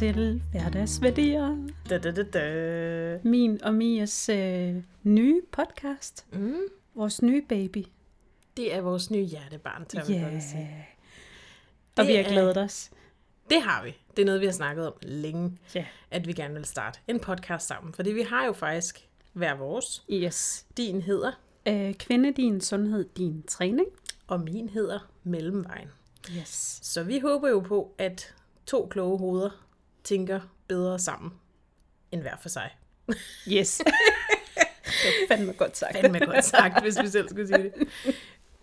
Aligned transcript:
til 0.00 0.42
Hverdagsværdier. 0.52 1.56
Da, 1.90 1.98
da, 1.98 2.10
da, 2.12 2.22
da. 2.22 3.18
Min 3.24 3.64
og 3.64 3.74
Mias 3.74 4.28
øh, 4.28 4.74
nye 5.02 5.40
podcast. 5.52 6.26
Mm. 6.32 6.54
Vores 6.94 7.22
nye 7.22 7.42
baby. 7.48 7.84
Det 8.56 8.74
er 8.74 8.80
vores 8.80 9.10
nye 9.10 9.22
hjertebarn, 9.24 9.86
tør 9.86 10.04
vi 10.04 10.12
Ja. 10.12 10.28
godt 10.32 10.42
sige. 10.42 10.86
Og 11.96 12.06
vi 12.06 12.12
har 12.14 12.22
er- 12.24 12.28
glædet 12.28 12.56
os. 12.56 12.90
Det 13.50 13.62
har 13.62 13.84
vi. 13.84 13.96
Det 14.16 14.22
er 14.22 14.26
noget, 14.26 14.40
vi 14.40 14.46
har 14.46 14.52
snakket 14.52 14.86
om 14.86 14.92
længe, 15.02 15.58
Ja. 15.74 15.86
at 16.10 16.26
vi 16.26 16.32
gerne 16.32 16.54
vil 16.54 16.64
starte 16.64 17.00
en 17.08 17.20
podcast 17.20 17.66
sammen. 17.66 17.94
Fordi 17.94 18.12
vi 18.12 18.22
har 18.22 18.46
jo 18.46 18.52
faktisk 18.52 19.08
hver 19.32 19.54
vores. 19.54 20.04
Yes. 20.10 20.66
Din 20.76 21.02
hedder, 21.02 21.32
Øh, 21.66 21.94
kvinde, 21.94 22.32
din 22.32 22.60
sundhed, 22.60 23.08
din 23.16 23.42
træning. 23.42 23.86
og 24.26 24.40
min 24.40 24.68
hedder 24.68 25.10
Mellemvejen. 25.24 25.88
Yes. 26.38 26.78
Så 26.82 27.02
vi 27.02 27.18
håber 27.18 27.48
jo 27.48 27.60
på, 27.60 27.94
at 27.98 28.34
to 28.66 28.86
kloge 28.90 29.18
hoveder 29.18 29.66
tænker 30.04 30.40
bedre 30.68 30.98
sammen 30.98 31.32
end 32.12 32.20
hver 32.20 32.36
for 32.36 32.48
sig. 32.48 32.76
Yes. 33.48 33.78
det 34.84 35.12
var 35.20 35.36
fandme 35.36 35.52
godt 35.52 35.76
sagt. 35.76 35.96
Fandme 36.00 36.18
godt 36.18 36.44
sagt, 36.44 36.82
hvis 36.82 37.02
vi 37.02 37.08
selv 37.08 37.28
skulle 37.28 37.46
sige 37.46 37.62
det. 37.62 37.88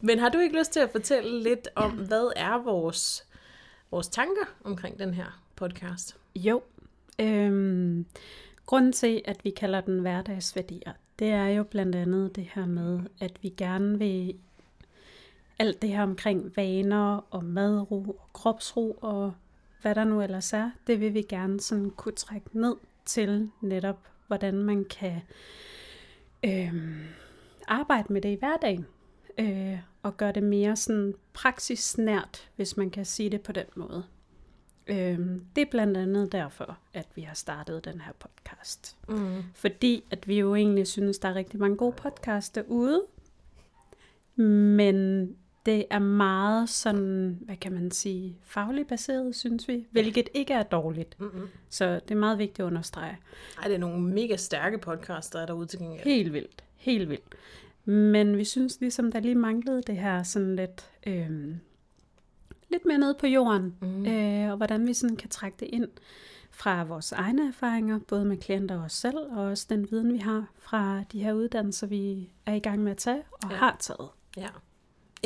Men 0.01 0.19
har 0.19 0.29
du 0.29 0.39
ikke 0.39 0.57
lyst 0.59 0.71
til 0.71 0.79
at 0.79 0.91
fortælle 0.91 1.43
lidt 1.43 1.67
om, 1.75 1.91
hvad 1.91 2.31
er 2.35 2.63
vores, 2.63 3.27
vores 3.91 4.07
tanker 4.07 4.45
omkring 4.63 4.99
den 4.99 5.13
her 5.13 5.41
podcast? 5.55 6.15
Jo. 6.35 6.63
Øhm, 7.19 8.05
grunden 8.65 8.93
til, 8.93 9.21
at 9.25 9.43
vi 9.43 9.49
kalder 9.49 9.81
den 9.81 9.99
hverdagsværdier, 9.99 10.93
det 11.19 11.27
er 11.27 11.47
jo 11.47 11.63
blandt 11.63 11.95
andet 11.95 12.35
det 12.35 12.49
her 12.53 12.65
med, 12.65 12.99
at 13.19 13.31
vi 13.41 13.49
gerne 13.49 13.97
vil 13.99 14.35
alt 15.59 15.81
det 15.81 15.89
her 15.89 16.03
omkring 16.03 16.57
vaner 16.57 17.25
og 17.29 17.43
madro 17.43 18.03
og 18.03 18.29
kropsro 18.33 18.91
og 19.01 19.33
hvad 19.81 19.95
der 19.95 20.03
nu 20.03 20.21
ellers 20.21 20.53
er, 20.53 20.71
det 20.87 20.99
vil 20.99 21.13
vi 21.13 21.21
gerne 21.21 21.59
sådan 21.59 21.89
kunne 21.89 22.15
trække 22.15 22.59
ned 22.59 22.75
til 23.05 23.49
netop, 23.61 24.07
hvordan 24.27 24.53
man 24.53 24.85
kan 24.85 25.21
øhm, 26.45 27.05
arbejde 27.67 28.13
med 28.13 28.21
det 28.21 28.29
i 28.29 28.39
hverdagen. 28.39 28.85
Øh, 29.39 29.79
og 30.03 30.17
gøre 30.17 30.31
det 30.31 30.43
mere 30.43 30.75
sådan 30.75 31.13
praksisnært, 31.33 32.49
hvis 32.55 32.77
man 32.77 32.89
kan 32.89 33.05
sige 33.05 33.29
det 33.29 33.41
på 33.41 33.51
den 33.51 33.65
måde. 33.75 34.03
Øhm, 34.87 35.45
det 35.55 35.61
er 35.61 35.71
blandt 35.71 35.97
andet 35.97 36.31
derfor, 36.31 36.77
at 36.93 37.07
vi 37.15 37.21
har 37.21 37.35
startet 37.35 37.85
den 37.85 38.01
her 38.01 38.11
podcast. 38.19 38.97
Mm. 39.09 39.43
Fordi 39.53 40.03
at 40.11 40.27
vi 40.27 40.39
jo 40.39 40.55
egentlig 40.55 40.87
synes, 40.87 41.19
der 41.19 41.29
er 41.29 41.35
rigtig 41.35 41.59
mange 41.59 41.77
gode 41.77 41.95
podcasts 41.95 42.49
derude. 42.49 43.03
Men 44.35 45.27
det 45.67 45.85
er 45.89 45.99
meget 45.99 46.69
sådan, 46.69 47.37
hvad 47.41 47.55
kan 47.55 47.73
man 47.73 47.91
sige, 47.91 48.37
fagligt 48.43 48.87
baseret, 48.87 49.35
synes 49.35 49.67
vi. 49.67 49.87
Hvilket 49.91 50.29
ikke 50.33 50.53
er 50.53 50.63
dårligt. 50.63 51.19
Mm-hmm. 51.19 51.47
Så 51.69 51.93
det 51.93 52.11
er 52.11 52.15
meget 52.15 52.37
vigtigt 52.37 52.59
at 52.59 52.65
understrege. 52.65 53.17
Ej, 53.57 53.67
det 53.67 53.75
er 53.75 53.79
nogle 53.79 54.01
mega 54.01 54.35
stærke 54.35 54.77
podcasts, 54.77 55.29
der 55.29 55.39
er 55.39 55.45
derude 55.45 55.67
til 55.67 55.79
gengæld. 55.79 56.03
Helt 56.03 56.33
vildt. 56.33 56.63
Helt 56.75 57.09
vildt. 57.09 57.35
Men 57.85 58.37
vi 58.37 58.43
synes 58.43 58.79
ligesom, 58.79 59.11
der 59.11 59.19
lige 59.19 59.35
manglede 59.35 59.81
det 59.81 59.97
her 59.97 60.23
sådan 60.23 60.55
lidt, 60.55 60.89
øhm, 61.07 61.59
lidt 62.69 62.85
mere 62.85 62.97
nede 62.97 63.15
på 63.19 63.27
jorden. 63.27 63.75
Mm. 63.81 64.05
Øh, 64.05 64.51
og 64.51 64.57
hvordan 64.57 64.87
vi 64.87 64.93
sådan 64.93 65.15
kan 65.15 65.29
trække 65.29 65.57
det 65.59 65.69
ind 65.73 65.87
fra 66.51 66.83
vores 66.83 67.11
egne 67.11 67.47
erfaringer, 67.47 67.99
både 68.07 68.25
med 68.25 68.37
klienter 68.37 68.77
og 68.77 68.83
os 68.83 68.93
selv, 68.93 69.17
og 69.17 69.43
også 69.43 69.65
den 69.69 69.91
viden, 69.91 70.13
vi 70.13 70.17
har 70.17 70.45
fra 70.59 71.03
de 71.11 71.23
her 71.23 71.33
uddannelser, 71.33 71.87
vi 71.87 72.29
er 72.45 72.53
i 72.53 72.59
gang 72.59 72.83
med 72.83 72.91
at 72.91 72.97
tage 72.97 73.23
og 73.31 73.51
ja. 73.51 73.55
har 73.55 73.77
taget. 73.79 74.09
Ja. 74.37 74.47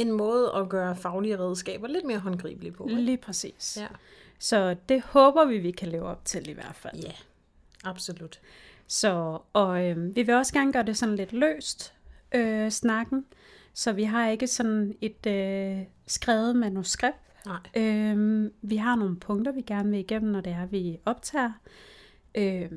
En 0.01 0.11
måde 0.11 0.51
at 0.55 0.69
gøre 0.69 0.95
faglige 0.95 1.39
redskaber 1.39 1.87
lidt 1.87 2.05
mere 2.05 2.19
håndgribelige 2.19 2.71
på. 2.71 2.87
Ikke? 2.87 3.01
Lige 3.01 3.17
præcis. 3.17 3.77
Ja. 3.81 3.87
Så 4.39 4.75
det 4.89 5.01
håber 5.01 5.45
vi, 5.45 5.57
vi 5.57 5.71
kan 5.71 5.87
leve 5.87 6.03
op 6.03 6.25
til 6.25 6.49
i 6.49 6.53
hvert 6.53 6.75
fald. 6.75 6.99
ja, 7.03 7.11
absolut. 7.83 8.39
Så, 8.87 9.39
og 9.53 9.85
øh, 9.85 10.15
vi 10.15 10.21
vil 10.21 10.35
også 10.35 10.53
gerne 10.53 10.73
gøre 10.73 10.83
det 10.83 10.97
sådan 10.97 11.15
lidt 11.15 11.33
løst, 11.33 11.93
øh, 12.31 12.69
snakken. 12.69 13.25
Så 13.73 13.91
vi 13.91 14.03
har 14.03 14.29
ikke 14.29 14.47
sådan 14.47 14.95
et 15.01 15.25
øh, 15.27 15.77
skrevet 16.07 16.55
manuskript. 16.55 17.17
Nej. 17.45 17.59
Øh, 17.75 18.51
vi 18.61 18.75
har 18.75 18.95
nogle 18.95 19.19
punkter, 19.19 19.51
vi 19.51 19.61
gerne 19.61 19.89
vil 19.89 19.99
igennem, 19.99 20.31
når 20.31 20.41
det 20.41 20.53
er, 20.53 20.65
vi 20.65 20.99
optager. 21.05 21.51
Øh, 22.35 22.71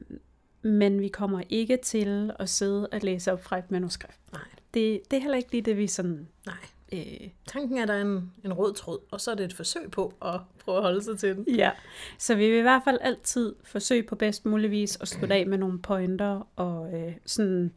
men 0.62 1.00
vi 1.00 1.08
kommer 1.08 1.42
ikke 1.48 1.76
til 1.76 2.32
at 2.38 2.48
sidde 2.48 2.86
og 2.86 3.00
læse 3.02 3.32
op 3.32 3.44
fra 3.44 3.58
et 3.58 3.70
manuskript. 3.70 4.18
Nej. 4.32 4.42
Det, 4.74 5.00
det 5.10 5.16
er 5.16 5.20
heller 5.20 5.36
ikke 5.36 5.50
lige 5.50 5.62
det, 5.62 5.76
vi 5.76 5.86
sådan... 5.86 6.28
Nej. 6.46 6.54
Øh, 6.94 7.28
Tanken 7.46 7.78
er, 7.78 7.82
at 7.82 7.88
der 7.88 7.94
er 7.94 8.02
en, 8.02 8.32
en 8.44 8.52
rød 8.52 8.74
tråd, 8.74 8.98
og 9.10 9.20
så 9.20 9.30
er 9.30 9.34
det 9.34 9.44
et 9.44 9.52
forsøg 9.52 9.90
på 9.90 10.14
at 10.22 10.40
prøve 10.58 10.76
at 10.76 10.82
holde 10.82 11.02
sig 11.02 11.18
til 11.18 11.36
den. 11.36 11.54
Ja, 11.54 11.70
så 12.18 12.34
vi 12.34 12.50
vil 12.50 12.58
i 12.58 12.62
hvert 12.62 12.82
fald 12.84 12.98
altid 13.00 13.54
forsøge 13.64 14.02
på 14.02 14.14
bedst 14.14 14.46
mulig 14.46 14.70
vis 14.70 14.98
at 15.00 15.08
slutte 15.08 15.34
af 15.34 15.46
med 15.46 15.58
nogle 15.58 15.78
pointer 15.78 16.48
og 16.56 16.94
øh, 16.94 17.12
sådan 17.26 17.72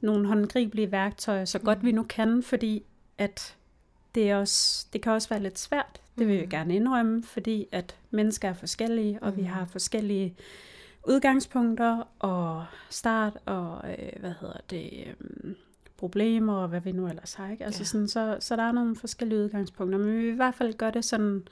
nogle 0.00 0.26
håndgribelige 0.26 0.92
værktøjer, 0.92 1.44
så 1.44 1.58
godt 1.58 1.84
vi 1.84 1.92
nu 1.92 2.02
kan, 2.02 2.42
fordi 2.42 2.82
at 3.18 3.56
det, 4.14 4.30
er 4.30 4.36
også, 4.36 4.86
det 4.92 5.02
kan 5.02 5.12
også 5.12 5.28
være 5.28 5.42
lidt 5.42 5.58
svært. 5.58 6.00
Det 6.18 6.28
vil 6.28 6.40
vi 6.40 6.46
gerne 6.46 6.76
indrømme, 6.76 7.22
fordi 7.22 7.66
at 7.72 7.96
mennesker 8.10 8.48
er 8.48 8.54
forskellige, 8.54 9.18
og 9.22 9.36
vi 9.36 9.42
har 9.42 9.64
forskellige 9.64 10.36
udgangspunkter 11.08 12.08
og 12.18 12.64
start 12.90 13.38
og 13.46 13.80
øh, 13.90 14.20
hvad 14.20 14.32
hedder 14.40 14.60
det 14.70 15.04
øh, 15.06 15.54
problemer 16.02 16.54
og 16.54 16.68
hvad 16.68 16.80
vi 16.80 16.92
nu 16.92 17.08
ellers 17.08 17.34
har. 17.34 17.50
Ikke? 17.50 17.64
Altså 17.64 17.80
Ja. 17.80 17.84
sådan, 17.84 18.08
så, 18.08 18.36
så 18.40 18.56
der 18.56 18.62
er 18.62 18.72
nogle 18.72 18.96
forskellige 18.96 19.40
udgangspunkter, 19.40 19.98
men 19.98 20.12
vi 20.16 20.16
vil 20.16 20.32
i 20.32 20.36
hvert 20.36 20.54
fald 20.54 20.74
gøre 20.74 20.90
det 20.90 21.04
sådan 21.04 21.42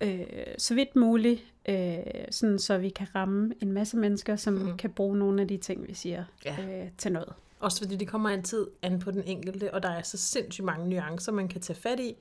øh, 0.00 0.20
så 0.58 0.74
vidt 0.74 0.96
muligt, 0.96 1.44
øh, 1.68 1.96
sådan 2.30 2.58
så 2.58 2.78
vi 2.78 2.88
kan 2.88 3.06
ramme 3.14 3.54
en 3.62 3.72
masse 3.72 3.96
mennesker, 3.96 4.36
som 4.36 4.54
mm. 4.54 4.76
kan 4.76 4.90
bruge 4.90 5.16
nogle 5.18 5.42
af 5.42 5.48
de 5.48 5.56
ting, 5.56 5.88
vi 5.88 5.94
siger 5.94 6.24
Ja. 6.44 6.56
øh, 6.84 6.88
til 6.98 7.12
noget. 7.12 7.32
Også 7.60 7.78
fordi 7.78 7.96
det 7.96 8.08
kommer 8.08 8.30
altid 8.30 8.66
an 8.82 8.98
på 8.98 9.10
den 9.10 9.22
enkelte, 9.26 9.74
og 9.74 9.82
der 9.82 9.88
er 9.90 10.02
så 10.02 10.16
sindssygt 10.16 10.64
mange 10.64 10.88
nuancer, 10.90 11.32
man 11.32 11.48
kan 11.48 11.60
tage 11.60 11.76
fat 11.80 12.00
i. 12.00 12.14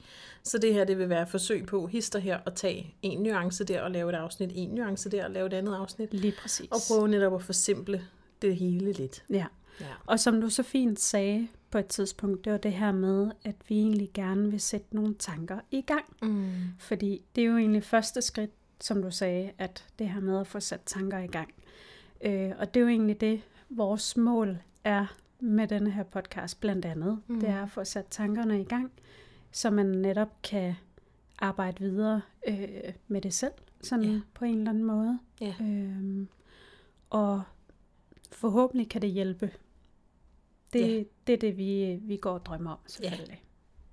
Så 0.44 0.58
det 0.58 0.74
her, 0.74 0.84
det 0.84 0.98
vil 0.98 1.10
være 1.10 1.28
forsøg 1.28 1.66
på 1.66 1.88
hister 1.88 2.20
her 2.20 2.40
og 2.46 2.56
tage 2.56 2.96
en 3.02 3.24
nuance 3.24 3.64
der 3.64 3.82
og 3.82 3.92
lave 3.92 4.10
et 4.10 4.16
afsnit, 4.16 4.52
en 4.56 4.70
nuance 4.70 5.10
der 5.10 5.26
og 5.26 5.32
lave 5.32 5.48
et 5.48 5.54
andet 5.54 5.76
afsnit. 5.76 6.14
Lige 6.14 6.34
præcis. 6.42 6.68
Og 6.72 6.78
prøve 6.88 7.08
netop 7.08 7.36
at 7.36 7.44
forsimple 7.44 8.02
det 8.42 8.56
hele 8.56 8.92
lidt. 8.92 9.24
Ja. 9.30 9.46
Ja. 9.82 9.94
Og 10.06 10.20
som 10.20 10.42
du 10.42 10.50
så 10.50 10.64
fint 10.64 11.00
sagde 11.00 11.48
på 11.72 11.78
et 11.78 11.88
tidspunkt, 11.88 12.46
det 12.46 12.52
var 12.52 12.58
det 12.58 12.74
her 12.74 12.92
med, 12.92 13.32
at 13.44 13.56
vi 13.68 13.80
egentlig 13.80 14.10
gerne 14.14 14.52
vil 14.52 14.62
sætte 14.62 14.96
nogle 14.96 15.16
tanker 15.16 15.60
i 15.72 15.82
gang. 15.82 16.06
Mm. 16.22 16.52
Fordi 16.80 17.22
det 17.36 17.42
er 17.42 17.46
jo 17.46 17.58
egentlig 17.58 17.84
første 17.84 18.22
skridt, 18.22 18.52
som 18.82 19.02
du 19.02 19.12
sagde, 19.12 19.52
at 19.58 19.86
det 20.00 20.10
her 20.10 20.20
med 20.22 20.40
at 20.40 20.48
få 20.48 20.60
sat 20.60 20.82
tanker 20.86 21.20
i 21.20 21.28
gang. 21.28 21.54
Øh, 22.22 22.52
og 22.58 22.74
det 22.74 22.80
er 22.80 22.82
jo 22.82 22.90
egentlig 22.90 23.22
det, 23.22 23.42
vores 23.70 24.18
mål 24.18 24.58
er 24.84 25.06
med 25.40 25.68
denne 25.68 25.92
her 25.92 26.04
podcast 26.04 26.60
blandt 26.60 26.86
andet. 26.86 27.22
Mm. 27.28 27.40
Det 27.40 27.50
er 27.50 27.64
at 27.64 27.70
få 27.70 27.84
sat 27.84 28.06
tankerne 28.10 28.62
i 28.62 28.64
gang, 28.64 28.92
så 29.52 29.70
man 29.70 29.86
netop 29.86 30.42
kan 30.44 30.76
arbejde 31.40 31.80
videre 31.80 32.22
øh, 32.48 32.94
med 33.08 33.22
det 33.22 33.34
selv, 33.34 33.54
sådan 33.82 34.06
yeah. 34.06 34.22
på 34.34 34.46
en 34.46 34.58
eller 34.58 34.70
anden 34.70 34.84
måde. 34.84 35.20
Ja. 35.42 35.54
Øhm, 35.62 36.28
og 37.10 37.42
forhåbentlig 38.32 38.90
kan 38.90 39.02
det 39.02 39.10
hjælpe. 39.10 39.52
Det, 40.74 40.80
Ja. 40.98 41.04
det 41.28 41.34
er 41.34 41.38
det, 41.38 41.58
vi, 41.58 42.00
vi 42.02 42.18
går 42.18 42.32
og 42.32 42.46
drømmer 42.46 42.72
om, 42.72 42.78
selvfølgelig. 42.88 43.42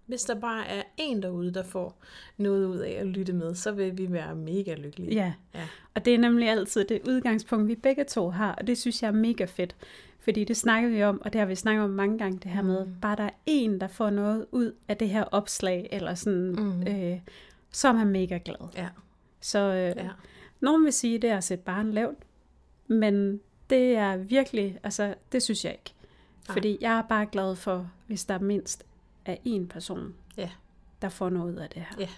Hvis 0.06 0.22
der 0.24 0.34
bare 0.40 0.66
er 0.66 0.82
en 0.96 1.22
derude, 1.22 1.54
der 1.54 1.62
får 1.62 1.98
noget 2.36 2.66
ud 2.66 2.76
af 2.78 2.90
at 2.90 3.06
lytte 3.06 3.32
med, 3.32 3.54
så 3.54 3.72
vil 3.72 3.98
vi 3.98 4.12
være 4.12 4.34
mega 4.34 4.74
lykkelige. 4.74 5.14
Ja. 5.14 5.32
Ja. 5.54 5.66
Og 5.94 6.04
det 6.04 6.14
er 6.14 6.18
nemlig 6.18 6.48
altid 6.48 6.84
det 6.84 7.08
udgangspunkt, 7.08 7.68
vi 7.68 7.74
begge 7.74 8.04
to 8.04 8.30
har, 8.30 8.52
og 8.54 8.66
det 8.66 8.78
synes 8.78 9.02
jeg 9.02 9.08
er 9.08 9.12
mega 9.12 9.44
fedt. 9.44 9.76
Fordi 10.20 10.44
det 10.44 10.56
snakker 10.56 10.88
vi 10.88 11.02
om, 11.02 11.20
og 11.24 11.32
det 11.32 11.38
har 11.38 11.46
vi 11.46 11.54
snakket 11.54 11.84
om 11.84 11.90
mange 11.90 12.18
gange, 12.18 12.38
det 12.42 12.50
her 12.50 12.62
med, 12.62 12.84
Mm. 12.86 12.92
bare 13.02 13.16
der 13.16 13.22
er 13.22 13.30
en, 13.46 13.80
der 13.80 13.88
får 13.88 14.10
noget 14.10 14.46
ud 14.52 14.72
af 14.88 14.96
det 14.96 15.08
her 15.08 15.24
opslag, 15.24 15.88
eller 15.92 16.14
sådan, 16.14 16.52
Mm. 16.52 16.86
øh, 16.86 17.18
så 17.72 17.88
er 17.88 17.92
man 17.92 18.06
mega 18.08 18.38
glad. 18.44 18.68
Ja. 18.76 18.88
Så 19.40 19.58
øh, 19.58 19.74
ja. 19.74 20.04
ja. 20.04 20.10
nogen 20.60 20.84
vil 20.84 20.92
sige, 20.92 21.18
det 21.18 21.30
er 21.30 21.36
at 21.36 21.44
sætte 21.44 21.64
barn 21.64 21.90
lavt, 21.92 22.18
men 22.86 23.40
det 23.70 23.96
er 23.96 24.16
virkelig, 24.16 24.78
altså 24.82 25.14
det 25.32 25.42
synes 25.42 25.64
jeg 25.64 25.72
ikke. 25.72 25.92
Nej. 26.48 26.54
Fordi 26.54 26.78
jeg 26.80 26.98
er 26.98 27.02
bare 27.02 27.26
glad 27.26 27.56
for, 27.56 27.90
hvis 28.06 28.24
der 28.24 28.38
mindst 28.38 28.84
er 29.24 29.36
én 29.46 29.66
person, 29.66 30.14
Ja. 30.36 30.50
der 31.02 31.08
får 31.08 31.28
noget 31.28 31.52
ud 31.52 31.56
af 31.58 31.68
det 31.68 31.82
her. 31.82 31.96
Ja. 31.98 32.08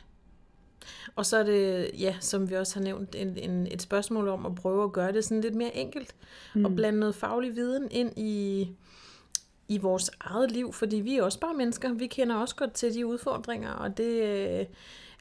Og 1.17 1.27
så 1.27 1.37
er 1.37 1.43
det, 1.43 1.91
ja, 1.99 2.17
som 2.21 2.51
vi 2.51 2.55
også 2.57 2.75
har 2.79 2.85
nævnt, 2.85 3.15
en, 3.15 3.39
en, 3.39 3.67
et 3.71 3.83
spørgsmål 3.83 4.29
om 4.29 4.47
at 4.47 4.55
prøve 4.55 4.85
at 4.85 4.93
gøre 4.93 5.13
det 5.13 5.25
sådan 5.25 5.41
lidt 5.41 5.55
mere 5.55 5.77
enkelt. 5.77 6.15
Mm. 6.55 6.65
Og 6.65 6.75
blande 6.77 6.99
noget 7.01 7.15
faglig 7.15 7.57
viden 7.57 7.89
ind 7.91 8.19
i, 8.19 8.69
i 9.69 9.79
vores 9.79 10.11
eget 10.21 10.51
liv, 10.51 10.73
fordi 10.73 10.97
vi 10.97 11.17
er 11.17 11.23
også 11.23 11.41
bare 11.41 11.55
mennesker. 11.55 11.93
Vi 11.93 12.07
kender 12.07 12.37
også 12.37 12.57
godt 12.57 12.73
til 12.73 12.95
de 12.95 13.07
udfordringer, 13.07 13.71
og 13.71 13.97
det... 13.97 14.23
øh, 14.61 14.67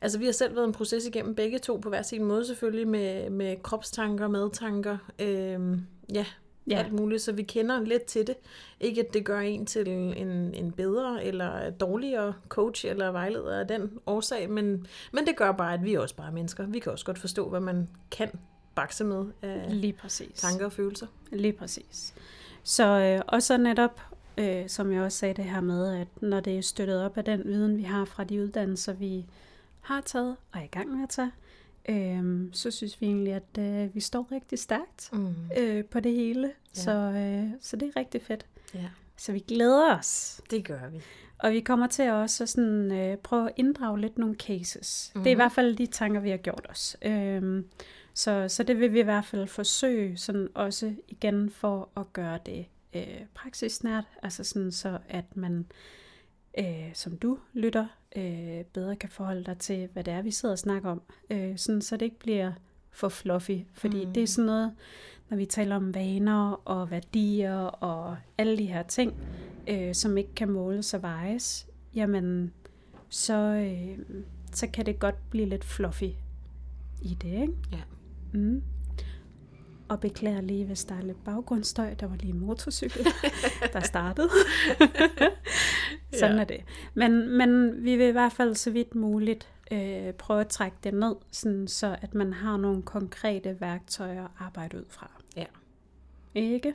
Altså, 0.01 0.19
vi 0.19 0.25
har 0.25 0.31
selv 0.31 0.55
været 0.55 0.65
en 0.67 0.71
proces 0.73 1.05
igennem 1.05 1.35
begge 1.35 1.59
to 1.59 1.77
på 1.77 1.89
hver 1.89 2.01
sin 2.01 2.23
måde 2.23 2.45
selvfølgelig, 2.45 2.87
med, 2.87 3.29
med 3.29 3.63
kropstanker, 3.63 4.27
madtanker, 4.27 4.97
øhm, 5.19 5.81
ja, 6.13 6.25
ja, 6.67 6.77
alt 6.77 6.93
muligt, 6.93 7.21
så 7.21 7.31
vi 7.31 7.43
kender 7.43 7.81
lidt 7.81 8.03
til 8.03 8.27
det. 8.27 8.35
Ikke 8.79 9.01
at 9.01 9.13
det 9.13 9.25
gør 9.25 9.39
en 9.39 9.65
til 9.65 9.87
en, 9.87 10.53
en 10.53 10.71
bedre 10.71 11.23
eller 11.25 11.69
dårligere 11.69 12.33
coach 12.49 12.85
eller 12.85 13.11
vejleder 13.11 13.59
af 13.59 13.67
den 13.67 13.99
årsag, 14.05 14.49
men, 14.49 14.87
men 15.11 15.27
det 15.27 15.35
gør 15.35 15.51
bare, 15.51 15.73
at 15.73 15.83
vi 15.83 15.93
er 15.93 15.99
også 15.99 16.15
bare 16.15 16.31
mennesker. 16.31 16.65
Vi 16.65 16.79
kan 16.79 16.91
også 16.91 17.05
godt 17.05 17.19
forstå, 17.19 17.49
hvad 17.49 17.59
man 17.59 17.89
kan 18.11 18.29
bakse 18.75 19.03
med 19.03 19.25
af 19.41 19.65
Lige 19.69 19.93
præcis. 19.93 20.33
tanker 20.35 20.65
og 20.65 20.71
følelser. 20.71 21.07
Lige 21.31 21.53
præcis. 21.53 22.13
Så 22.63 22.85
øh, 22.85 23.21
og 23.27 23.43
så 23.43 23.57
netop, 23.57 24.01
øh, 24.37 24.69
som 24.69 24.93
jeg 24.93 25.01
også 25.01 25.17
sagde 25.17 25.33
det 25.33 25.45
her 25.45 25.61
med, 25.61 25.95
at 26.01 26.07
når 26.21 26.39
det 26.39 26.57
er 26.57 26.61
støttet 26.61 27.03
op 27.03 27.17
af 27.17 27.25
den 27.25 27.43
viden, 27.45 27.77
vi 27.77 27.83
har 27.83 28.05
fra 28.05 28.23
de 28.23 28.41
uddannelser, 28.41 28.93
vi 28.93 29.25
har 29.81 30.01
taget 30.01 30.35
og 30.51 30.59
er 30.59 30.63
i 30.63 30.67
gang 30.67 30.89
med 30.89 31.03
at 31.03 31.09
tage, 31.09 31.27
øh, 31.27 31.48
så 32.53 32.71
synes 32.71 33.01
vi 33.01 33.05
egentlig, 33.05 33.33
at 33.33 33.57
øh, 33.59 33.95
vi 33.95 33.99
står 33.99 34.27
rigtig 34.31 34.59
stærkt 34.59 35.09
Mm. 35.13 35.33
øh, 35.57 35.85
på 35.85 35.99
det 35.99 36.11
hele. 36.13 36.47
Ja. 36.47 36.81
Så, 36.81 36.91
øh, 36.91 37.49
så 37.61 37.75
det 37.77 37.87
er 37.95 37.99
rigtig 37.99 38.21
fedt. 38.21 38.45
Ja, 38.73 38.89
Så 39.17 39.31
vi 39.31 39.39
glæder 39.39 39.97
os. 39.97 40.41
det 40.51 40.65
gør 40.65 40.89
vi. 40.89 41.01
Og 41.39 41.51
vi 41.51 41.59
kommer 41.59 41.87
til 41.87 42.11
også 42.11 42.45
sådan, 42.45 42.91
øh, 42.91 43.17
prøve 43.17 43.45
at 43.49 43.53
inddrage 43.57 44.01
lidt 44.01 44.17
nogle 44.17 44.35
cases. 44.35 45.11
Mm-hmm. 45.15 45.23
Det 45.23 45.29
er 45.29 45.31
i 45.31 45.35
Mhm. 45.35 45.39
hvert 45.39 45.51
fald 45.51 45.75
de 45.75 45.85
tanker, 45.85 46.19
vi 46.21 46.29
har 46.29 46.37
gjort 46.37 46.65
os. 46.69 46.97
Øhm, 47.01 47.65
så, 48.13 48.45
så 48.47 48.63
det 48.63 48.79
vil 48.79 48.93
vi 48.93 48.99
i 48.99 49.03
hvert 49.03 49.25
fald 49.25 49.47
forsøge 49.47 50.17
sådan 50.17 50.47
også 50.55 50.93
igen 51.07 51.49
for 51.49 51.89
at 51.97 52.13
gøre 52.13 52.39
det 52.45 52.65
øh, 52.93 53.21
praksisnært. 53.33 54.03
Altså 54.23 54.43
sådan 54.43 54.71
så, 54.71 54.97
at 55.09 55.37
man 55.37 55.65
øh, 56.59 56.89
som 56.93 57.17
du 57.17 57.37
lytter 57.53 57.87
øh, 58.15 58.63
bedre 58.73 58.95
kan 58.95 59.09
forholde 59.09 59.43
dig 59.43 59.57
til, 59.57 59.89
hvad 59.93 60.03
det 60.03 60.13
er, 60.13 60.21
vi 60.21 60.31
sidder 60.31 60.53
og 60.53 60.59
snakker 60.59 60.89
om. 60.89 61.01
Øh, 61.29 61.57
sådan 61.57 61.81
så 61.81 61.97
det 61.97 62.05
ikke 62.05 62.19
bliver 62.19 62.51
for 62.91 63.09
fluffy. 63.09 63.59
Fordi 63.73 64.05
mm. 64.05 64.13
det 64.13 64.23
er 64.23 64.27
sådan 64.27 64.45
noget, 64.45 64.71
når 65.29 65.37
vi 65.37 65.45
taler 65.45 65.75
om 65.75 65.93
vaner 65.93 66.61
og 66.65 66.91
værdier 66.91 67.57
og 67.57 68.17
alle 68.37 68.57
de 68.57 68.65
her 68.65 68.83
ting, 68.83 69.13
øh, 69.67 69.95
som 69.95 70.17
ikke 70.17 70.35
kan 70.35 70.49
måles 70.49 70.93
og 70.93 71.01
vejes, 71.01 71.67
jamen 71.95 72.53
så, 73.09 73.33
øh, 73.33 73.99
så 74.51 74.67
kan 74.67 74.85
det 74.85 74.99
godt 74.99 75.29
blive 75.29 75.45
lidt 75.45 75.63
fluffy 75.63 76.09
i 77.01 77.17
det, 77.21 77.41
ikke? 77.41 77.53
Ja. 77.71 77.81
Mm. 78.33 78.63
Og 79.89 79.99
beklager 79.99 80.41
lige, 80.41 80.65
hvis 80.65 80.85
der 80.85 80.95
er 80.95 81.01
lidt 81.01 81.23
baggrundsstøj. 81.23 81.93
Der 81.93 82.07
var 82.07 82.15
lige 82.15 82.33
en 82.33 82.39
motorcykel, 82.39 83.05
der 83.73 83.79
startede. 83.79 84.29
Sådan 86.19 86.35
Ja. 86.35 86.41
er 86.41 86.45
det. 86.45 86.61
Men, 86.93 87.37
men 87.37 87.83
vi 87.83 87.95
vil 87.95 88.07
i 88.07 88.11
hvert 88.11 88.33
fald 88.33 88.55
så 88.55 88.71
vidt 88.71 88.95
muligt 88.95 89.47
øh, 89.71 90.13
prøve 90.13 90.41
at 90.41 90.47
trække 90.47 90.77
det 90.83 90.93
ned, 90.93 91.15
sådan 91.31 91.67
så 91.67 91.95
at 92.01 92.13
man 92.13 92.33
har 92.33 92.57
nogle 92.57 92.81
konkrete 92.81 93.57
værktøjer 93.61 94.23
at 94.23 94.31
arbejde 94.39 94.77
ud 94.77 94.85
fra. 94.89 95.11
Ja. 95.35 95.45
Ikke? 96.35 96.73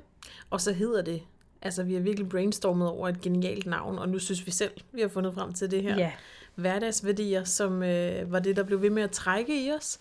Og 0.51 0.61
så 0.61 0.73
hedder 0.73 1.03
det, 1.03 1.23
altså 1.63 1.83
vi 1.83 1.95
har 1.95 2.01
virkelig 2.01 2.29
brainstormet 2.29 2.89
over 2.89 3.09
et 3.09 3.21
genialt 3.21 3.67
navn, 3.67 3.99
og 3.99 4.09
nu 4.09 4.19
synes 4.19 4.47
vi 4.47 4.51
selv, 4.51 4.73
vi 4.93 5.01
har 5.01 5.09
fundet 5.09 5.35
frem 5.35 5.53
til 5.53 5.71
det 5.71 5.83
her. 5.83 5.97
Ja. 5.97 6.13
hverdagsværdier, 6.55 7.45
som 7.45 7.83
øh, 7.83 8.33
var 8.33 8.39
det, 8.39 8.57
der 8.57 8.63
blev 8.63 8.83
ved 8.83 8.91
med 8.91 9.03
at 9.03 9.11
trække 9.11 9.67
i 9.67 9.71
os. 9.73 9.99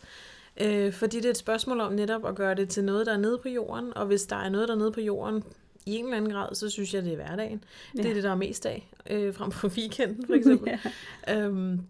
Øh, 0.62 0.94
fordi 0.94 1.18
det 1.18 1.26
er 1.26 1.30
et 1.30 1.38
spørgsmål 1.38 1.80
om 1.80 1.94
netop 1.94 2.26
at 2.26 2.36
gøre 2.36 2.56
det 2.56 2.70
til 2.70 2.84
noget, 2.84 3.06
der 3.06 3.14
er 3.14 3.18
nede 3.18 3.38
på 3.38 3.50
jorden, 3.50 3.98
og 3.98 4.06
hvis 4.06 4.26
der 4.26 4.36
er 4.36 4.50
noget, 4.50 4.68
der 4.68 4.74
er 4.74 4.78
nede 4.78 4.92
på 4.92 5.02
jorden 5.02 5.44
i 5.86 5.96
en 5.96 6.06
eller 6.06 6.18
anden 6.18 6.32
grad, 6.32 6.56
så 6.56 6.70
synes 6.70 6.94
jeg, 6.94 7.04
det 7.04 7.12
er 7.12 7.16
hverdagen. 7.16 7.64
Ja. 7.98 8.02
Det 8.02 8.10
er 8.10 8.14
det, 8.14 8.24
der 8.24 8.32
er 8.32 8.36
mest 8.36 8.66
af, 8.66 8.90
øh, 9.10 9.34
frem 9.34 9.52
for 9.52 9.68
weekenden 9.68 10.26
for 10.26 10.34
eksempel. 10.40 10.80
ja. 11.28 11.40
øhm, 11.40 11.82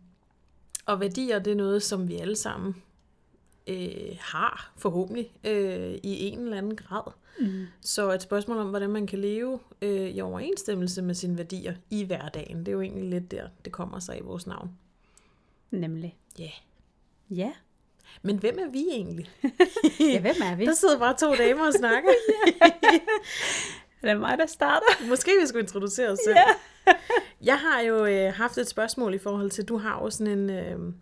og 0.86 1.00
værdier, 1.00 1.40
det 1.40 1.52
er 1.52 1.56
noget, 1.56 1.84
som 1.84 2.08
vi 2.08 2.16
alle 2.16 2.36
sammen 2.36 2.76
øh, 3.68 4.18
har, 4.20 4.74
forhåbentlig, 4.78 5.32
øh, 5.44 5.94
i 6.04 6.28
en 6.28 6.40
eller 6.40 6.58
anden 6.58 6.76
grad. 6.76 7.12
Mm. 7.40 7.66
Så 7.82 8.12
et 8.12 8.22
spørgsmål 8.22 8.58
om, 8.58 8.70
hvordan 8.70 8.90
man 8.90 9.08
kan 9.08 9.20
leve 9.20 9.60
øh, 9.82 10.10
i 10.10 10.22
overensstemmelse 10.22 11.02
med 11.02 11.16
sine 11.16 11.38
værdier 11.38 11.76
i 11.90 12.04
hverdagen, 12.04 12.60
det 12.60 12.68
er 12.68 12.72
jo 12.72 12.82
egentlig 12.82 13.10
lidt 13.10 13.32
der, 13.32 13.48
det 13.66 13.74
kommer 13.74 14.00
sig 14.00 14.18
i 14.20 14.22
vores 14.22 14.48
navn. 14.48 14.72
Nemlig. 15.72 16.18
Ja. 16.40 16.50
Ja. 17.30 17.52
Men 18.22 18.38
hvem 18.38 18.58
er 18.60 18.70
vi 18.72 18.86
egentlig? 18.92 19.30
ja, 20.14 20.20
hvem 20.22 20.36
er 20.44 20.56
vi? 20.56 20.66
Der 20.66 20.74
sidder 20.74 21.00
bare 21.00 21.16
to 21.20 21.36
damer 21.36 21.68
og 21.68 21.74
snakker. 21.74 22.10
Det 24.02 24.10
er 24.12 24.18
mig, 24.18 24.38
der 24.38 24.46
starter. 24.46 25.08
Måske 25.10 25.32
vi 25.42 25.48
skulle 25.48 25.62
introducere 25.64 26.10
os 26.10 26.20
selv. 26.26 26.38
Jeg 27.50 27.60
har 27.60 27.80
jo 27.82 28.06
øh, 28.06 28.34
haft 28.34 28.58
et 28.58 28.68
spørgsmål 28.68 29.14
i 29.14 29.18
forhold 29.18 29.52
til, 29.52 29.66
du 29.66 29.78
har 29.78 30.02
jo 30.04 30.10
sådan 30.10 30.40
en, 30.40 30.50
øh, 30.50 30.94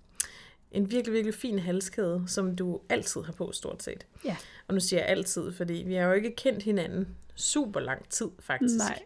en 0.72 0.92
virkelig, 0.92 1.14
virkelig 1.14 1.34
fin 1.36 1.60
halskæde, 1.60 2.24
som 2.28 2.56
du 2.56 2.80
altid 2.90 3.22
har 3.22 3.34
på 3.34 3.52
stort 3.52 3.84
set. 3.84 4.06
Ja. 4.26 4.36
Og 4.68 4.74
nu 4.74 4.80
siger 4.80 5.00
jeg 5.00 5.10
altid, 5.10 5.52
fordi 5.54 5.74
vi 5.74 5.94
har 5.94 6.08
jo 6.08 6.14
ikke 6.14 6.36
kendt 6.36 6.64
hinanden 6.64 7.08
super 7.36 7.80
lang 7.80 8.10
tid 8.10 8.28
faktisk. 8.40 8.76
Nej. 8.78 9.02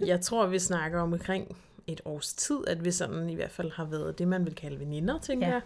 Jeg 0.00 0.20
tror, 0.20 0.46
vi 0.46 0.58
snakker 0.58 1.00
om 1.00 1.12
omkring 1.12 1.56
et 1.86 2.00
års 2.04 2.32
tid, 2.32 2.58
at 2.66 2.84
vi 2.84 2.90
sådan 2.90 3.30
i 3.30 3.34
hvert 3.34 3.50
fald 3.52 3.70
har 3.72 3.84
været 3.84 4.18
det, 4.18 4.28
man 4.28 4.44
vil 4.44 4.54
kalde 4.54 4.80
veninder, 4.80 5.18
tænker 5.18 5.46
Ja. 5.46 5.52
jeg. 5.52 5.62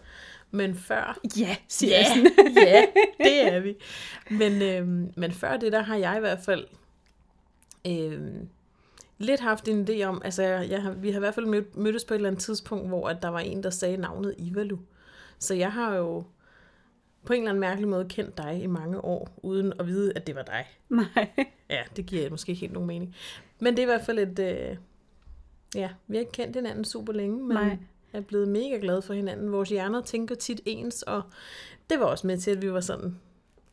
Men 0.55 0.75
før 0.75 1.19
Ja, 1.39 1.57
siger 1.69 1.93
Ja, 1.93 2.05
jeg 2.15 2.33
ja, 2.57 2.87
det 3.25 3.55
er 3.55 3.61
vi. 3.61 3.77
Men, 4.31 4.63
øhm, 4.63 5.13
men 5.17 5.33
før 5.33 5.57
det, 5.57 5.73
der 5.73 5.83
har 5.83 5.97
jeg 5.97 6.17
i 6.17 6.21
hvert 6.21 6.41
fald 6.45 6.67
øhm, 7.87 8.49
lidt 9.19 9.41
haft 9.41 9.69
en 9.69 9.89
idé 9.89 10.03
om, 10.03 10.23
altså 10.25 10.43
jeg, 10.43 10.71
jeg 10.71 10.83
har, 10.83 10.93
vi 10.93 11.11
har 11.11 11.19
i 11.19 11.19
hvert 11.19 11.35
fald 11.35 11.47
mød, 11.47 11.65
mødtes 11.75 12.05
på 12.05 12.15
et 12.15 12.19
eller 12.19 12.29
andet 12.29 12.43
tidspunkt, 12.43 12.89
hvor 12.89 13.09
at 13.09 13.23
der 13.23 13.29
var 13.29 13.41
en, 13.41 13.63
der 13.63 13.71
sagde 13.71 13.97
navnet 13.97 14.35
Ivalu. 14.39 14.79
Så 15.39 15.55
jeg 15.55 15.73
har 15.73 15.95
jo 15.95 16.25
på 17.25 17.33
en 17.33 17.39
eller 17.39 17.51
anden 17.51 17.61
mærkelig 17.61 17.89
måde 17.89 18.07
kendt 18.09 18.39
dig 18.39 18.63
i 18.63 18.67
mange 18.67 19.05
år, 19.05 19.39
uden 19.43 19.73
at 19.79 19.87
vide, 19.87 20.13
at 20.17 20.27
det 20.27 20.35
var 20.35 20.43
dig. 20.43 20.67
Nej. 20.89 21.47
Ja, 21.71 21.83
det 21.97 22.07
giver 22.07 22.31
måske 22.31 22.51
ikke 22.51 22.61
helt 22.61 22.73
nogen 22.73 22.87
mening. 22.87 23.15
Men 23.61 23.73
det 23.73 23.79
er 23.79 23.83
i 23.83 23.87
hvert 23.87 24.05
fald 24.05 24.19
et... 24.19 24.39
Øh, 24.39 24.77
ja, 25.75 25.89
vi 26.07 26.17
har 26.17 26.21
ikke 26.21 26.33
kendt 26.33 26.57
hinanden 26.57 26.85
super 26.85 27.13
længe, 27.13 27.43
men 27.43 27.57
Nej. 27.57 27.79
Er 28.13 28.21
blevet 28.21 28.49
mega 28.49 28.79
glade 28.81 29.03
for 29.03 29.15
hinanden. 29.15 29.53
Vores 29.53 29.69
hjerner 29.69 30.03
tænker 30.03 30.35
tit 30.35 30.61
ens, 30.67 31.03
og 31.03 31.23
det 31.91 32.01
var 32.01 32.07
også 32.07 32.27
med 32.27 32.39
til, 32.39 32.51
at 32.51 32.63
vi 32.63 32.73
var 32.73 32.81
sådan, 32.81 33.17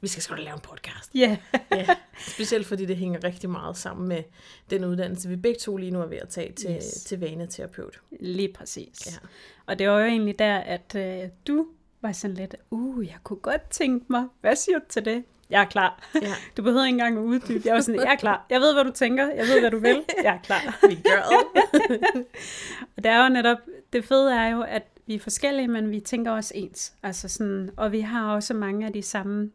vi 0.01 0.07
skal 0.07 0.23
sgu 0.23 0.35
da 0.35 0.41
lave 0.41 0.53
en 0.53 0.61
podcast. 0.61 1.15
Ja. 1.15 1.37
Ja, 1.71 1.95
specielt 2.27 2.65
fordi 2.65 2.85
det 2.85 2.97
hænger 2.97 3.23
rigtig 3.23 3.49
meget 3.49 3.77
sammen 3.77 4.07
med 4.07 4.23
den 4.69 4.85
uddannelse, 4.85 5.29
vi 5.29 5.35
begge 5.35 5.59
to 5.59 5.77
lige 5.77 5.91
nu 5.91 6.01
er 6.01 6.05
ved 6.05 6.17
at 6.17 6.29
tage 6.29 6.53
til, 6.53 6.75
yes. 6.75 6.83
til 6.85 7.19
vaneterapeut. 7.19 8.01
Lige 8.19 8.53
præcis. 8.53 9.07
Ja. 9.07 9.27
Og 9.65 9.79
det 9.79 9.89
var 9.89 9.99
jo 9.99 10.05
egentlig 10.05 10.39
der, 10.39 10.57
at 10.57 10.95
øh, 10.95 11.29
du 11.47 11.67
var 12.01 12.11
sådan 12.11 12.35
lidt, 12.35 12.55
uh, 12.69 13.05
jeg 13.07 13.17
kunne 13.23 13.39
godt 13.39 13.69
tænke 13.69 14.05
mig, 14.09 14.27
hvad 14.41 14.55
siger 14.55 14.79
du 14.79 14.85
til 14.89 15.05
det? 15.05 15.23
Jeg 15.49 15.61
er 15.61 15.65
klar. 15.65 16.09
Ja, 16.21 16.33
Du 16.57 16.61
behøver 16.61 16.85
ikke 16.85 16.93
engang 16.93 17.17
at 17.17 17.23
uddybe. 17.23 17.61
Jeg 17.65 17.73
var 17.73 17.81
sådan, 17.81 18.01
jeg 18.01 18.11
er 18.11 18.15
klar. 18.15 18.45
Jeg 18.49 18.61
ved, 18.61 18.73
hvad 18.73 18.83
du 18.83 18.91
tænker. 18.91 19.27
Jeg 19.27 19.45
ved, 19.47 19.59
hvad 19.59 19.71
du 19.71 19.79
vil. 19.79 20.03
Jeg 20.23 20.33
er 20.33 20.39
klar. 20.43 20.79
gør 20.81 21.23
det. 21.29 22.07
Og 22.97 23.03
det 23.03 23.05
er 23.05 23.23
jo 23.23 23.29
netop, 23.29 23.57
det 23.93 24.05
fede 24.05 24.33
er 24.33 24.47
jo, 24.47 24.61
at 24.61 24.83
vi 25.05 25.15
er 25.15 25.19
forskellige, 25.19 25.67
men 25.67 25.91
vi 25.91 25.99
tænker 25.99 26.31
også 26.31 26.51
ens. 26.55 26.93
Altså 27.03 27.27
sådan, 27.27 27.69
og 27.77 27.91
vi 27.91 27.99
har 27.99 28.33
også 28.33 28.53
mange 28.53 28.85
af 28.85 28.93
de 28.93 29.01
samme, 29.01 29.51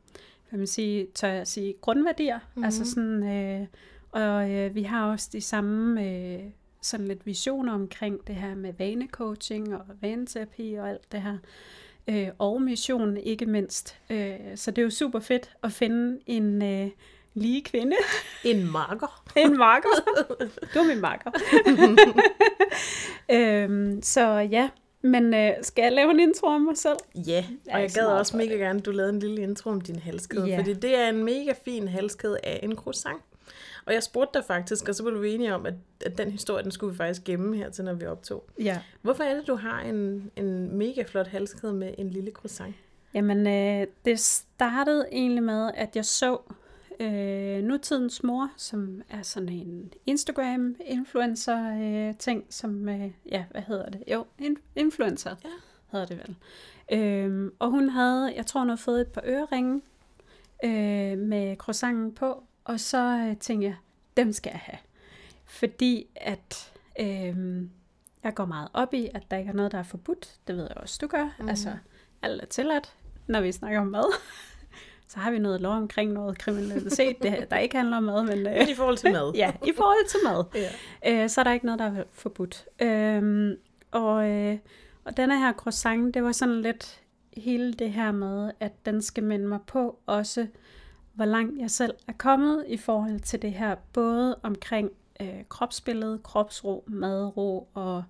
hvad 0.49 0.59
man 0.59 0.67
sige, 0.67 1.07
tør 1.15 1.29
jeg 1.29 1.47
sige, 1.47 1.75
grundværdier. 1.81 2.39
Mhm. 2.39 2.45
Mm-hmm. 2.55 2.65
Altså 2.65 2.91
sådan, 2.91 3.23
øh, 3.23 3.67
og 4.11 4.51
øh, 4.51 4.75
vi 4.75 4.83
har 4.83 5.11
også 5.11 5.29
de 5.33 5.41
samme 5.41 6.05
øh, 6.07 6.41
sådan 6.83 7.09
lidt 7.09 7.27
visioner 7.27 7.73
omkring 7.73 8.27
det 8.27 8.35
her 8.35 8.55
med 8.55 8.73
vanecoaching 8.79 9.75
og 9.75 9.81
vaneterapi 10.01 10.75
og 10.75 10.89
alt 10.89 11.13
det 11.13 11.23
her. 11.23 11.39
Øh, 12.09 12.29
og 12.39 12.63
mission 12.63 13.17
ikke 13.17 13.47
mindst. 13.47 13.97
Øh, 14.11 14.35
så 14.57 14.71
det 14.71 14.79
er 14.79 14.83
jo 14.83 14.91
super 14.91 15.21
fedt 15.21 15.51
at 15.63 15.73
finde 15.73 16.19
en 16.27 16.63
øh, 16.63 16.89
lige 17.35 17.63
kvinde, 17.63 17.97
En 18.45 18.71
marker. 18.71 19.23
en 19.45 19.57
marker. 19.59 19.89
Du 20.75 20.79
er 20.79 20.87
min 20.87 21.01
marker. 21.01 21.31
øhm, 23.31 24.03
så 24.03 24.29
ja, 24.39 24.69
men 25.03 25.35
øh, 25.35 25.51
skal 25.63 25.83
jeg 25.83 25.93
lave 25.93 26.11
en 26.11 26.21
intro 26.21 26.47
om 26.47 26.61
mig 26.61 26.77
selv? 26.77 26.97
Ja, 27.27 27.45
og 27.73 27.81
jeg 27.81 27.91
gad 27.91 28.07
også 28.07 28.37
mega 28.37 28.55
gerne, 28.55 28.79
at 28.79 28.87
du 28.87 28.91
lavede 28.91 29.13
en 29.13 29.19
lille 29.21 29.43
intro 29.43 29.71
om 29.71 29.81
din 29.81 29.99
halskæde, 29.99 30.47
Ja. 30.47 30.59
fordi 30.59 30.73
det 30.73 30.99
er 30.99 31.09
en 31.09 31.25
mega 31.25 31.53
fin 31.65 31.89
halskæde 31.89 32.39
af 32.43 32.61
en 32.63 32.77
croissant. 32.77 33.19
Og 33.87 33.95
jeg 33.95 34.03
spurgte 34.03 34.39
dig 34.39 34.47
faktisk, 34.47 34.89
og 34.89 34.95
så 34.95 35.03
blev 35.03 35.23
vi 35.23 35.35
enige 35.35 35.55
om, 35.55 35.67
at, 35.67 35.75
at 36.07 36.19
den 36.19 36.31
historie, 36.31 36.63
den 36.63 36.71
skulle 36.73 36.91
vi 36.93 36.97
faktisk 36.97 37.25
gemme 37.25 37.57
her 37.57 37.71
til, 37.71 37.85
når 37.85 37.95
vi 37.95 38.07
optog. 38.07 38.45
Ja. 38.59 38.81
Hvorfor 39.03 39.25
er 39.25 39.35
det, 39.35 39.47
du 39.47 39.55
har 39.55 39.81
en, 39.81 40.31
en 40.37 40.77
mega 40.79 41.03
flot 41.03 41.27
halskæde 41.27 41.73
med 41.73 41.95
en 41.99 42.11
lille 42.11 42.31
croissant? 42.31 42.75
Jamen, 43.15 43.47
øh, 43.47 43.87
det 44.05 44.21
startede 44.21 45.07
egentlig 45.13 45.43
med, 45.43 45.71
at 45.75 45.97
jeg 45.97 46.05
så 46.05 46.39
øh, 47.01 47.63
nutidens 47.63 48.23
mor, 48.23 48.51
som 48.57 49.03
er 49.11 49.23
sådan 49.23 49.49
en 49.49 49.93
Instagram-influencer-ting, 50.07 52.45
som, 52.51 52.89
øh, 52.89 53.11
ja, 53.31 53.45
hvad 53.51 53.63
hedder 53.63 53.91
det? 53.91 54.03
Jo, 54.13 54.25
in- 54.39 54.57
influencer 54.77 55.31
Ja. 55.45 55.49
hedder 55.93 56.07
det 56.07 56.19
vel. 56.19 56.37
Øhm, 56.93 57.53
og 57.59 57.71
hun 57.71 57.89
havde, 57.89 58.33
jeg 58.37 58.47
tror, 58.47 58.61
hun 58.61 58.69
havde 58.69 58.81
fået 58.81 59.01
et 59.01 59.07
par 59.07 59.23
øreringe 59.27 59.81
øh, 60.65 61.19
med 61.19 61.57
croissanten 61.57 62.13
på, 62.13 62.43
og 62.65 62.81
så 62.81 63.27
øh, 63.29 63.37
tænkte 63.37 63.67
jeg, 63.67 63.77
dem 64.17 64.33
skal 64.33 64.51
jeg 64.51 64.61
have. 64.61 64.79
Fordi 65.45 66.07
at 66.17 66.73
øh, 67.01 67.63
jeg 68.25 68.35
går 68.35 68.45
meget 68.45 68.69
op 68.73 68.95
i, 68.95 69.09
at 69.15 69.23
der 69.31 69.37
ikke 69.37 69.49
er 69.49 69.55
noget, 69.55 69.73
der 69.73 69.79
er 69.79 69.83
forbudt. 69.83 70.35
Det 70.47 70.57
ved 70.57 70.63
jeg 70.63 70.77
også, 70.77 70.99
du 71.01 71.07
gør. 71.07 71.35
Mm. 71.39 71.49
Altså, 71.49 71.73
alt 72.23 72.43
er 72.43 72.47
tilladt, 72.47 72.95
når 73.27 73.41
vi 73.41 73.53
snakker 73.53 73.81
om 73.81 73.87
mad. 73.87 74.05
så 75.09 75.19
har 75.19 75.31
vi 75.31 75.39
noget 75.39 75.61
lov 75.61 75.73
omkring 75.73 76.13
noget 76.13 76.39
kriminalitet, 76.39 77.23
det, 77.23 77.51
der 77.51 77.59
ikke 77.59 77.77
handler 77.77 77.97
om 77.97 78.03
mad, 78.03 78.23
men... 78.23 78.39
Øh, 78.47 78.55
Men 78.55 78.69
i 78.69 78.75
forhold 78.75 78.97
til 78.97 79.13
mad. 79.13 79.33
ja, 79.43 79.53
i 79.67 79.73
forhold 79.77 80.09
til 80.09 80.21
mad 80.25 80.45
ja. 80.55 81.23
øh, 81.23 81.29
så 81.29 81.41
er 81.41 81.45
der 81.45 81.53
ikke 81.53 81.67
noget, 81.67 81.79
der 81.79 81.85
er 81.85 82.05
forbudt. 82.13 82.65
Øhm, 82.83 83.57
og, 83.91 84.31
øh, 84.31 84.59
og 85.05 85.17
denne 85.17 85.39
her 85.39 85.53
croissant, 85.53 86.15
det 86.15 86.25
var 86.25 86.33
sådan 86.33 86.63
lidt 86.63 87.01
hele 87.37 87.73
det 87.73 87.93
her 87.93 88.13
med, 88.13 88.51
at 88.61 88.87
den 88.87 89.03
skal 89.03 89.25
minde 89.25 89.47
mig 89.47 89.59
på 89.67 89.99
også, 90.07 90.47
hvor 91.15 91.25
langt 91.25 91.61
jeg 91.61 91.71
selv 91.71 91.95
er 92.09 92.13
kommet 92.13 92.65
i 92.69 92.77
forhold 92.77 93.21
til 93.21 93.43
det 93.43 93.53
her, 93.53 93.75
både 93.93 94.37
omkring 94.43 94.91
øh, 95.21 95.45
kropsbillede, 95.49 96.19
kropsro, 96.19 96.85
madro 96.87 97.69
og 97.75 98.05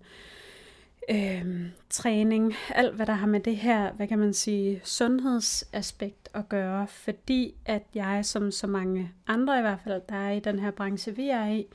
øh, 1.11 1.67
træning, 1.91 2.55
alt 2.75 2.95
hvad 2.95 3.07
der 3.07 3.13
har 3.13 3.27
med 3.27 3.41
det 3.41 3.57
her, 3.57 3.93
hvad 3.93 4.09
kan 4.09 4.19
man 4.19 4.35
sige, 4.35 4.81
sundhedsaspekt 4.85 6.29
at 6.35 6.49
gøre, 6.49 6.87
fordi 6.87 7.55
at 7.65 7.83
jeg, 7.95 8.25
som 8.25 8.51
så 8.51 8.67
mange 8.67 9.13
andre 9.27 9.59
i 9.59 9.61
hvert 9.61 9.81
fald, 9.85 10.03
der 10.09 10.17
er 10.17 10.31
i 10.31 10.41
den 10.41 10.59
her 10.59 10.71
branche, 10.71 11.17
vi 11.17 11.29
er 11.29 11.47
i, 11.47 11.67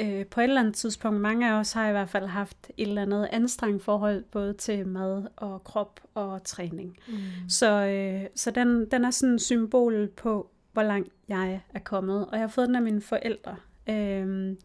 øh, 0.00 0.26
på 0.26 0.40
et 0.40 0.44
eller 0.44 0.60
andet 0.60 0.74
tidspunkt, 0.74 1.20
mange 1.20 1.50
af 1.50 1.54
os 1.54 1.72
har 1.72 1.88
i 1.88 1.92
hvert 1.92 2.08
fald 2.08 2.26
haft 2.26 2.70
et 2.76 2.88
eller 2.88 3.02
andet 3.02 3.28
anstrengt 3.32 3.82
forhold, 3.82 4.24
både 4.24 4.52
til 4.52 4.86
mad 4.86 5.26
og 5.36 5.64
krop 5.64 6.00
og 6.14 6.44
træning. 6.44 6.96
Mm. 7.08 7.14
Så, 7.48 7.86
øh, 7.86 8.26
så 8.34 8.50
den, 8.50 8.90
den 8.90 9.04
er 9.04 9.10
sådan 9.10 9.32
en 9.32 9.38
symbol 9.38 10.08
på, 10.16 10.50
hvor 10.72 10.82
langt 10.82 11.12
jeg 11.28 11.60
er 11.74 11.78
kommet, 11.78 12.26
og 12.26 12.32
jeg 12.32 12.40
har 12.40 12.48
fået 12.48 12.68
den 12.68 12.76
af 12.76 12.82
mine 12.82 13.00
forældre. 13.00 13.56
Øh, 13.88 14.56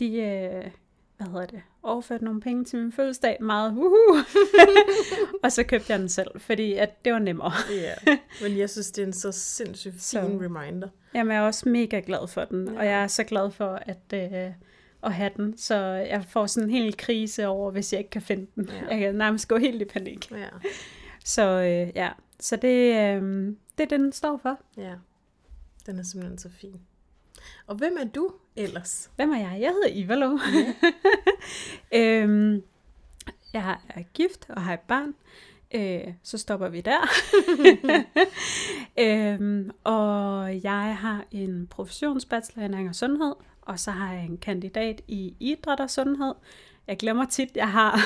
de, 0.00 0.12
øh, 0.20 0.70
hvad 1.16 1.26
hedder 1.26 1.46
det, 1.46 1.62
overført 1.82 2.22
nogle 2.22 2.40
penge 2.40 2.64
til 2.64 2.78
min 2.78 2.92
fødselsdag, 2.92 3.36
meget 3.40 3.72
uhu. 3.72 4.16
og 5.44 5.52
så 5.52 5.62
købte 5.62 5.92
jeg 5.92 5.98
den 5.98 6.08
selv, 6.08 6.40
fordi 6.40 6.74
at 6.74 7.04
det 7.04 7.12
var 7.12 7.18
nemmere. 7.18 7.52
ja, 7.70 8.18
men 8.42 8.58
jeg 8.58 8.70
synes, 8.70 8.90
det 8.90 9.02
er 9.02 9.06
en 9.06 9.12
så 9.12 9.32
sindssygt 9.32 9.92
fin 9.92 10.00
så, 10.00 10.20
reminder. 10.20 10.88
Jamen, 11.14 11.32
jeg 11.32 11.42
er 11.42 11.46
også 11.46 11.68
mega 11.68 12.00
glad 12.06 12.28
for 12.28 12.44
den, 12.44 12.68
ja. 12.68 12.78
og 12.78 12.86
jeg 12.86 13.02
er 13.02 13.06
så 13.06 13.24
glad 13.24 13.50
for 13.50 13.78
at, 13.82 14.12
øh, 14.14 14.52
at 15.02 15.12
have 15.12 15.30
den, 15.36 15.58
så 15.58 15.74
jeg 15.84 16.24
får 16.24 16.46
sådan 16.46 16.68
en 16.68 16.74
hel 16.74 16.96
krise 16.96 17.46
over, 17.46 17.70
hvis 17.70 17.92
jeg 17.92 17.98
ikke 17.98 18.10
kan 18.10 18.22
finde 18.22 18.46
den. 18.54 18.68
Ja. 18.68 18.86
Jeg 18.90 18.98
kan 18.98 19.14
nærmest 19.14 19.48
gå 19.48 19.56
helt 19.56 19.82
i 19.82 19.84
panik. 19.84 20.30
Ja. 20.30 20.48
Så 21.24 21.42
øh, 21.42 21.92
ja, 21.96 22.10
så 22.40 22.56
det, 22.56 22.94
øh, 22.94 23.46
det 23.78 23.84
er 23.84 23.88
det, 23.88 24.00
den 24.00 24.12
står 24.12 24.36
for. 24.42 24.60
Ja, 24.76 24.94
den 25.88 25.98
er 25.98 26.02
simpelthen 26.02 26.38
så 26.38 26.48
fin. 26.48 26.80
Og 27.66 27.76
hvem 27.76 27.96
er 28.00 28.04
du 28.04 28.30
ellers? 28.56 29.10
Hvem 29.16 29.30
er 29.30 29.38
jeg? 29.38 29.60
Jeg 29.60 29.70
hedder 29.70 29.88
Ivalo. 29.92 30.38
Ja. 30.54 30.74
øhm, 32.22 32.62
jeg 33.52 33.76
er 33.88 34.02
gift 34.14 34.46
og 34.48 34.62
har 34.62 34.74
et 34.74 34.80
barn. 34.80 35.14
Øh, 35.74 36.14
så 36.22 36.38
stopper 36.38 36.68
vi 36.68 36.80
der. 36.80 37.00
øhm, 39.04 39.70
og 39.84 40.62
jeg 40.62 40.96
har 40.96 41.24
en 41.30 41.66
professionsbachelor 41.66 42.62
i 42.62 42.64
ernæring 42.64 42.88
og 42.88 42.94
sundhed, 42.94 43.34
og 43.62 43.78
så 43.78 43.90
har 43.90 44.12
jeg 44.12 44.24
en 44.24 44.38
kandidat 44.38 45.02
i 45.08 45.34
idræt 45.40 45.80
og 45.80 45.90
sundhed. 45.90 46.34
Jeg 46.86 46.96
glemmer 46.96 47.24
tit, 47.24 47.56
jeg 47.56 47.70
har, 47.70 48.00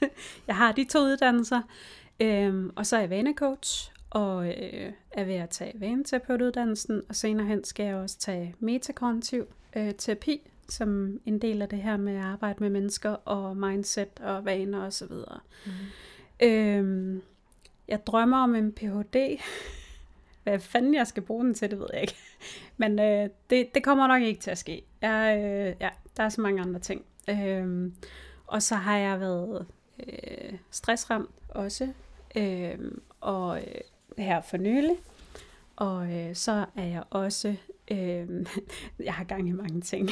jeg 0.48 0.56
har 0.56 0.72
de 0.72 0.84
to 0.84 0.98
uddannelser. 0.98 1.62
Øhm, 2.20 2.70
og 2.76 2.86
så 2.86 2.96
er 2.96 3.00
jeg 3.00 3.10
vanecoach, 3.10 3.92
og 4.10 4.46
øh, 4.48 4.92
er 5.10 5.24
ved 5.24 5.34
at 5.34 5.50
tage 5.50 5.80
vaneterapeutuddannelsen, 5.80 7.02
og 7.08 7.16
senere 7.16 7.46
hen 7.46 7.64
skal 7.64 7.86
jeg 7.86 7.94
også 7.94 8.18
tage 8.18 8.54
metakognitiv 8.60 9.46
øh, 9.76 9.94
terapi, 9.94 10.50
som 10.68 11.20
en 11.26 11.38
del 11.38 11.62
af 11.62 11.68
det 11.68 11.82
her 11.82 11.96
med 11.96 12.16
at 12.16 12.24
arbejde 12.24 12.56
med 12.60 12.70
mennesker 12.70 13.10
og 13.10 13.56
mindset 13.56 14.20
og 14.20 14.44
vaner 14.44 14.86
osv. 14.86 15.12
Mm. 15.66 15.72
Øhm, 16.42 17.22
jeg 17.88 18.06
drømmer 18.06 18.38
om 18.42 18.54
en 18.54 18.72
Ph.D. 18.72 19.16
Hvad 20.42 20.60
fanden 20.60 20.94
jeg 20.94 21.06
skal 21.06 21.22
bruge 21.22 21.44
den 21.44 21.54
til, 21.54 21.70
det 21.70 21.78
ved 21.78 21.86
jeg 21.92 22.00
ikke. 22.00 22.16
Men 22.76 22.98
øh, 22.98 23.28
det, 23.50 23.74
det 23.74 23.84
kommer 23.84 24.06
nok 24.06 24.22
ikke 24.22 24.40
til 24.40 24.50
at 24.50 24.58
ske. 24.58 24.82
Jeg, 25.02 25.36
øh, 25.38 25.74
ja, 25.80 25.88
der 26.16 26.22
er 26.22 26.28
så 26.28 26.40
mange 26.40 26.60
andre 26.60 26.80
ting. 26.80 27.04
Øhm, 27.28 27.94
og 28.46 28.62
så 28.62 28.74
har 28.74 28.96
jeg 28.96 29.20
været 29.20 29.66
øh, 30.06 30.58
stressramt 30.70 31.30
også. 31.48 31.92
Øh, 32.36 32.78
og 33.20 33.58
øh, 33.58 33.80
her 34.22 34.40
for 34.40 34.56
nylig. 34.56 34.96
Og 35.76 36.12
øh, 36.12 36.34
så 36.34 36.64
er 36.76 36.84
jeg 36.84 37.02
også, 37.10 37.54
øh, 37.90 38.28
jeg 39.04 39.14
har 39.14 39.24
gang 39.24 39.48
i 39.48 39.52
mange 39.52 39.80
ting. 39.80 40.10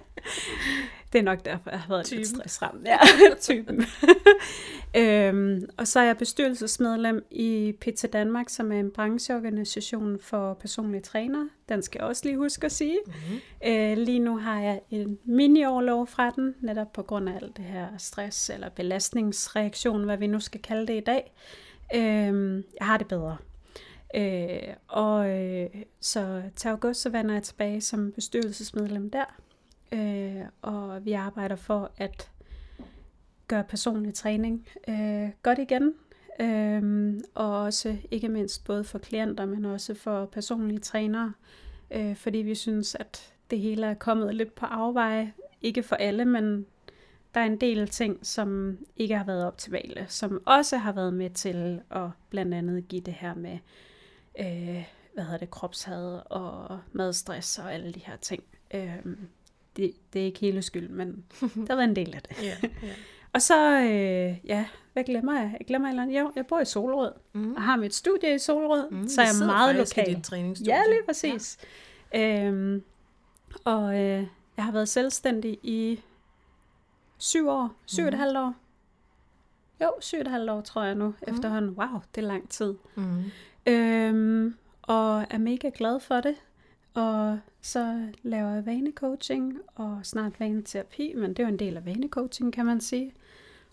det 1.12 1.18
er 1.18 1.22
nok 1.22 1.44
derfor, 1.44 1.70
jeg 1.70 1.80
har 1.80 1.88
været 1.88 2.06
typen. 2.06 2.18
lidt 2.18 2.28
stressramt. 2.28 2.86
Ja, 2.88 2.98
typen. 3.40 3.84
øhm, 4.96 5.68
og 5.76 5.88
så 5.88 6.00
er 6.00 6.04
jeg 6.04 6.18
bestyrelsesmedlem 6.18 7.26
i 7.30 7.74
Pizza 7.80 8.06
Danmark, 8.06 8.48
som 8.48 8.72
er 8.72 8.80
en 8.80 8.90
brancheorganisation 8.90 10.18
for 10.20 10.54
personlige 10.54 11.02
trænere. 11.02 11.48
Den 11.68 11.82
skal 11.82 11.98
jeg 11.98 12.08
også 12.08 12.22
lige 12.24 12.36
huske 12.36 12.64
at 12.64 12.72
sige. 12.72 12.98
Mm-hmm. 13.06 13.40
Øh, 13.66 13.98
lige 13.98 14.18
nu 14.18 14.36
har 14.38 14.60
jeg 14.60 14.80
en 14.90 15.18
mini-overlov 15.24 16.06
fra 16.06 16.30
den, 16.30 16.54
netop 16.60 16.92
på 16.92 17.02
grund 17.02 17.28
af 17.28 17.34
alt 17.42 17.56
det 17.56 17.64
her 17.64 17.88
stress 17.98 18.50
eller 18.50 18.68
belastningsreaktion, 18.68 20.04
hvad 20.04 20.16
vi 20.16 20.26
nu 20.26 20.40
skal 20.40 20.62
kalde 20.62 20.86
det 20.86 20.96
i 20.96 21.04
dag. 21.04 21.32
Øh, 21.94 22.62
jeg 22.80 22.86
har 22.86 22.96
det 22.96 23.08
bedre. 23.08 23.36
Øh, 24.14 24.74
og 24.88 25.28
øh, 25.30 25.68
så 26.00 26.42
til 26.56 26.68
august 26.68 27.00
så 27.00 27.10
vender 27.10 27.34
jeg 27.34 27.42
tilbage 27.42 27.80
som 27.80 28.12
bestyrelsesmedlem 28.12 29.10
der. 29.10 29.24
Øh, 29.92 30.42
og 30.62 31.04
vi 31.04 31.12
arbejder 31.12 31.56
for 31.56 31.90
at 31.96 32.30
gøre 33.48 33.64
personlig 33.64 34.14
træning 34.14 34.68
øh, 34.88 35.28
godt 35.42 35.58
igen. 35.58 35.94
Øh, 36.40 37.14
og 37.34 37.62
også 37.62 37.96
ikke 38.10 38.28
mindst 38.28 38.64
både 38.64 38.84
for 38.84 38.98
klienter, 38.98 39.44
men 39.46 39.64
også 39.64 39.94
for 39.94 40.26
personlige 40.26 40.80
trænere. 40.80 41.32
Øh, 41.90 42.16
fordi 42.16 42.38
vi 42.38 42.54
synes, 42.54 42.94
at 42.94 43.32
det 43.50 43.58
hele 43.60 43.86
er 43.86 43.94
kommet 43.94 44.34
lidt 44.34 44.54
på 44.54 44.66
afveje. 44.66 45.32
Ikke 45.62 45.82
for 45.82 45.96
alle, 45.96 46.24
men 46.24 46.66
der 47.34 47.40
er 47.40 47.44
en 47.44 47.60
del 47.60 47.88
ting, 47.88 48.26
som 48.26 48.78
ikke 48.96 49.16
har 49.16 49.24
været 49.24 49.46
optimale, 49.46 50.06
som 50.08 50.42
også 50.46 50.76
har 50.76 50.92
været 50.92 51.14
med 51.14 51.30
til 51.30 51.80
at 51.90 52.08
blandt 52.30 52.54
andet 52.54 52.88
give 52.88 53.00
det 53.00 53.14
her 53.14 53.34
med, 53.34 53.58
øh, 54.40 54.84
hvad 55.14 55.24
hedder 55.24 55.38
det, 55.38 55.50
kropshad 55.50 56.20
og 56.30 56.80
madstress 56.92 57.58
og 57.58 57.74
alle 57.74 57.92
de 57.92 58.00
her 58.00 58.16
ting. 58.16 58.42
Øh, 58.74 58.96
det, 59.76 59.92
det 60.12 60.20
er 60.20 60.26
ikke 60.26 60.40
hele 60.40 60.62
skyld, 60.62 60.88
men 60.88 61.24
der 61.66 61.74
været 61.74 61.88
en 61.88 61.96
del 61.96 62.14
af 62.14 62.22
det. 62.22 62.36
yeah, 62.44 62.62
yeah. 62.84 62.94
og 63.32 63.42
så, 63.42 63.80
øh, 63.80 64.36
ja, 64.44 64.66
hvad 64.92 65.04
glemmer 65.04 65.40
jeg? 65.40 65.56
Jeg 65.58 65.66
glemmer 65.66 65.88
eller 65.88 66.02
andet. 66.02 66.20
Jo, 66.20 66.32
jeg 66.36 66.46
bor 66.46 66.60
i 66.60 66.64
Solrød, 66.64 67.12
mm. 67.32 67.54
og 67.54 67.62
har 67.62 67.76
mit 67.76 67.94
studie 67.94 68.34
i 68.34 68.38
Solrød, 68.38 68.90
mm, 68.90 69.08
så 69.08 69.22
jeg 69.22 69.30
er 69.42 69.46
meget 69.46 69.74
lokal. 69.74 70.22
Ja, 70.66 70.82
lige 70.88 71.02
præcis. 71.06 71.58
Ja. 72.14 72.46
Øhm, 72.46 72.82
og 73.64 73.94
øh, 73.94 74.26
jeg 74.56 74.64
har 74.64 74.72
været 74.72 74.88
selvstændig 74.88 75.58
i 75.62 76.00
syv 77.20 77.48
år, 77.48 77.72
syv 77.86 78.02
mm. 78.02 78.08
et 78.08 78.12
mhm. 78.14 78.20
halvt 78.20 78.36
år. 78.38 78.54
Jo, 79.80 79.90
syv 80.00 80.18
et 80.18 80.28
halvt 80.28 80.50
år, 80.50 80.60
tror 80.60 80.82
jeg 80.82 80.94
nu, 80.94 81.06
mm. 81.06 81.34
efterhånden. 81.34 81.70
Wow, 81.70 82.00
det 82.14 82.22
er 82.22 82.26
lang 82.26 82.48
tid. 82.48 82.74
Mm. 82.94 83.24
Øhm, 83.66 84.54
og 84.82 85.26
er 85.30 85.38
mega 85.38 85.70
glad 85.74 86.00
for 86.00 86.20
det. 86.20 86.34
Og 86.94 87.38
så 87.60 88.08
laver 88.22 88.50
jeg 88.50 88.66
vanecoaching 88.66 89.58
og 89.74 90.00
snart 90.02 90.40
vaneterapi, 90.40 91.14
men 91.16 91.30
det 91.30 91.38
er 91.38 91.42
jo 91.42 91.48
en 91.48 91.58
del 91.58 91.76
af 91.76 91.86
vanecoaching, 91.86 92.52
kan 92.52 92.66
man 92.66 92.80
sige. 92.80 93.12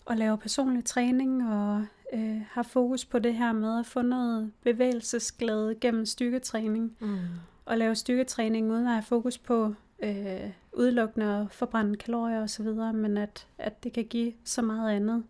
Og 0.04 0.16
laver 0.16 0.36
personlig 0.36 0.84
træning 0.84 1.52
og 1.52 1.86
øh, 2.12 2.40
har 2.50 2.62
fokus 2.62 3.04
på 3.04 3.18
det 3.18 3.34
her 3.34 3.52
med 3.52 3.78
at 3.78 3.86
få 3.86 4.02
noget 4.02 4.52
bevægelsesglæde 4.62 5.74
gennem 5.74 6.06
styrketræning. 6.06 6.96
Mm. 7.00 7.18
Og 7.64 7.78
lave 7.78 7.94
styrketræning 7.94 8.72
uden 8.72 8.86
at 8.86 8.92
have 8.92 9.02
fokus 9.02 9.38
på 9.38 9.74
øh, 10.02 10.50
udelukkende 10.78 11.26
at 11.26 11.46
forbrænde 11.50 11.96
kalorier 11.96 12.42
osv., 12.42 12.66
men 12.94 13.16
at, 13.16 13.46
at 13.58 13.84
det 13.84 13.92
kan 13.92 14.04
give 14.04 14.32
så 14.44 14.62
meget 14.62 14.96
andet 14.96 15.24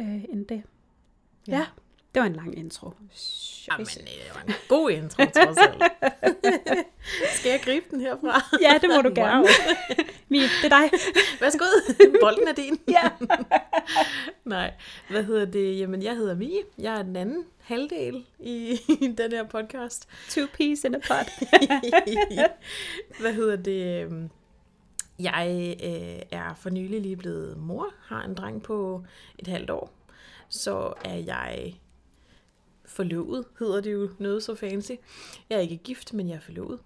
øh, 0.00 0.24
end 0.24 0.46
det. 0.46 0.62
Ja. 1.48 1.56
ja, 1.56 1.66
det 2.14 2.20
var 2.20 2.26
en 2.26 2.32
lang 2.32 2.58
intro. 2.58 2.90
Jamen, 3.68 3.86
øh, 4.00 4.06
det 4.06 4.34
var 4.34 4.42
en 4.42 4.54
god 4.68 4.90
intro, 4.90 5.24
trods 5.24 5.58
alt. 5.58 5.82
Skal 7.38 7.50
jeg 7.50 7.60
gribe 7.64 7.86
den 7.90 8.00
herfra? 8.00 8.58
ja, 8.60 8.78
det 8.80 8.90
må 8.96 9.02
du 9.02 9.12
gerne. 9.14 9.38
Wow. 9.38 9.46
Mie, 10.28 10.42
det 10.42 10.72
er 10.72 10.78
dig. 10.78 10.90
Værsgo, 11.40 11.64
bolden 12.22 12.48
er 12.48 12.52
din. 12.52 12.78
ja. 12.88 13.10
Nej, 14.44 14.72
hvad 15.10 15.24
hedder 15.24 15.44
det? 15.44 15.78
Jamen, 15.78 16.02
jeg 16.02 16.16
hedder 16.16 16.34
Mie. 16.34 16.62
Jeg 16.78 16.98
er 16.98 17.02
den 17.02 17.16
anden 17.16 17.44
halvdel 17.58 18.24
i, 18.40 18.80
i 18.88 19.14
den 19.18 19.32
her 19.32 19.44
podcast. 19.44 20.08
Two 20.28 20.46
peas 20.58 20.84
in 20.84 20.94
a 20.94 20.98
pot. 20.98 21.30
hvad 23.20 23.32
hedder 23.32 23.56
det? 23.56 24.30
Jeg 25.22 25.76
øh, 25.84 26.38
er 26.38 26.54
for 26.54 26.70
nylig 26.70 27.00
lige 27.00 27.16
blevet 27.16 27.56
mor, 27.56 27.94
har 28.00 28.22
en 28.22 28.34
dreng 28.34 28.62
på 28.62 29.04
et 29.38 29.46
halvt 29.46 29.70
år. 29.70 29.92
Så 30.48 30.92
er 31.04 31.14
jeg 31.14 31.80
forlovet, 32.84 33.44
hedder 33.58 33.80
det 33.80 33.92
jo 33.92 34.10
noget 34.18 34.42
så 34.42 34.54
fancy. 34.54 34.92
Jeg 35.50 35.56
er 35.56 35.60
ikke 35.60 35.76
gift, 35.76 36.14
men 36.14 36.28
jeg 36.28 36.36
er 36.36 36.40
forlovet. 36.40 36.78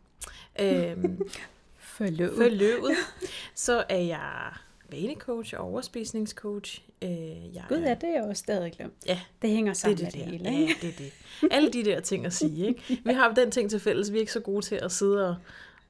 Øhm, 0.61 1.29
forlovet. 1.77 2.37
forlovet. 2.37 2.97
Så 3.55 3.85
er 3.89 3.99
jeg 3.99 4.53
vanecoach 4.91 5.55
og 5.59 5.65
overspisningscoach. 5.65 6.83
Øh, 7.03 7.11
jeg 7.55 7.65
Gud, 7.69 7.79
ja, 7.79 7.95
det 7.95 8.09
er 8.09 8.15
jeg 8.15 8.23
også 8.23 8.41
stadig 8.41 8.73
glemt. 8.73 8.93
Ja. 9.07 9.21
Det 9.43 9.51
hænger 9.51 9.73
sammen 9.73 9.99
det, 9.99 10.07
det, 10.07 10.15
med 10.15 10.25
det 10.25 10.33
hele, 10.33 10.61
ikke? 10.61 10.73
Ja, 10.83 10.87
det 10.87 10.89
er 10.89 10.97
det. 10.99 11.13
Alle 11.51 11.73
de 11.73 11.85
der 11.85 12.01
ting 12.01 12.27
at 12.27 12.33
sige, 12.33 12.67
ikke? 12.67 13.01
Vi 13.07 13.13
har 13.13 13.33
den 13.35 13.51
ting 13.51 13.71
til 13.71 13.81
fælles, 13.81 14.13
vi 14.13 14.17
er 14.17 14.21
ikke 14.21 14.33
så 14.33 14.41
gode 14.41 14.65
til 14.65 14.75
at 14.75 14.93
sidde 14.93 15.29
og, 15.29 15.37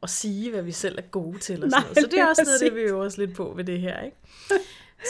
og 0.04 0.10
sige, 0.10 0.50
hvad 0.50 0.62
vi 0.62 0.72
selv 0.72 0.98
er 0.98 1.02
gode 1.02 1.38
til. 1.38 1.64
Og 1.64 1.70
sådan 1.70 1.70
Nej, 1.70 1.80
noget. 1.80 1.98
Så 1.98 2.06
det 2.10 2.18
er 2.18 2.26
også 2.26 2.42
noget, 2.44 2.60
det 2.60 2.74
vi 2.74 2.80
øver 2.80 3.04
os 3.04 3.18
lidt 3.18 3.34
på 3.34 3.52
ved 3.56 3.64
det 3.64 3.80
her, 3.80 4.02
ikke? 4.02 4.16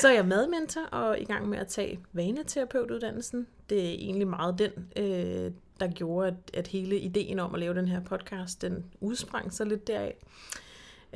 Så 0.00 0.08
er 0.08 0.12
jeg 0.12 0.26
madmentor 0.26 0.80
og 0.80 1.20
i 1.20 1.24
gang 1.24 1.48
med 1.48 1.58
at 1.58 1.66
tage 1.66 2.00
vaneterapeutuddannelsen. 2.12 3.46
Det 3.70 3.80
er 3.80 3.90
egentlig 3.90 4.28
meget 4.28 4.58
den, 4.58 4.70
øh, 4.96 5.52
der 5.80 5.92
gjorde, 5.94 6.28
at, 6.28 6.34
at 6.54 6.66
hele 6.66 6.98
ideen 6.98 7.38
om 7.38 7.54
at 7.54 7.60
lave 7.60 7.74
den 7.74 7.88
her 7.88 8.00
podcast, 8.00 8.62
den 8.62 8.84
udsprang 9.00 9.52
sig 9.52 9.66
lidt 9.66 9.86
deraf. 9.86 10.16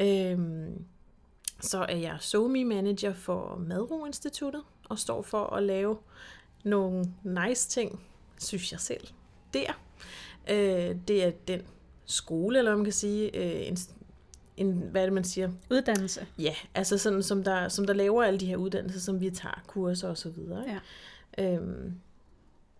Øhm, 0.00 0.84
så 1.60 1.86
er 1.88 1.96
jeg 1.96 2.16
SOMI 2.20 2.62
manager 2.62 3.14
for 3.14 3.56
Madro 3.66 4.04
Instituttet 4.04 4.62
og 4.88 4.98
står 4.98 5.22
for 5.22 5.46
at 5.46 5.62
lave 5.62 5.98
nogle 6.64 7.04
nice 7.22 7.68
ting, 7.68 8.00
synes 8.38 8.72
jeg 8.72 8.80
selv, 8.80 9.08
der. 9.54 9.80
Øh, 10.50 10.96
det 11.08 11.24
er 11.24 11.30
den 11.30 11.62
skole, 12.08 12.58
eller 12.58 12.76
man 12.76 12.84
kan 12.84 12.92
sige, 12.92 13.36
øh, 13.36 13.68
en, 13.68 13.76
en, 14.56 14.72
hvad 14.72 15.02
er 15.02 15.06
det, 15.06 15.12
man 15.12 15.24
siger? 15.24 15.50
Uddannelse. 15.70 16.26
Ja, 16.38 16.54
altså 16.74 16.98
sådan, 16.98 17.22
som 17.22 17.44
der, 17.44 17.68
som 17.68 17.86
der 17.86 17.94
laver 17.94 18.22
alle 18.22 18.40
de 18.40 18.46
her 18.46 18.56
uddannelser, 18.56 19.00
som 19.00 19.20
vi 19.20 19.30
tager, 19.30 19.62
kurser 19.66 20.08
og 20.08 20.18
så 20.18 20.28
videre. 20.28 20.60
Ikke? 20.60 20.80
Ja. 21.38 21.54
Øhm, 21.54 21.94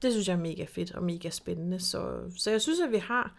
det 0.02 0.12
synes 0.12 0.28
jeg 0.28 0.34
er 0.34 0.40
mega 0.40 0.64
fedt 0.64 0.94
og 0.94 1.02
mega 1.02 1.30
spændende. 1.30 1.80
Så, 1.80 2.20
så 2.36 2.50
jeg 2.50 2.60
synes, 2.60 2.80
at 2.80 2.92
vi 2.92 2.96
har 2.96 3.34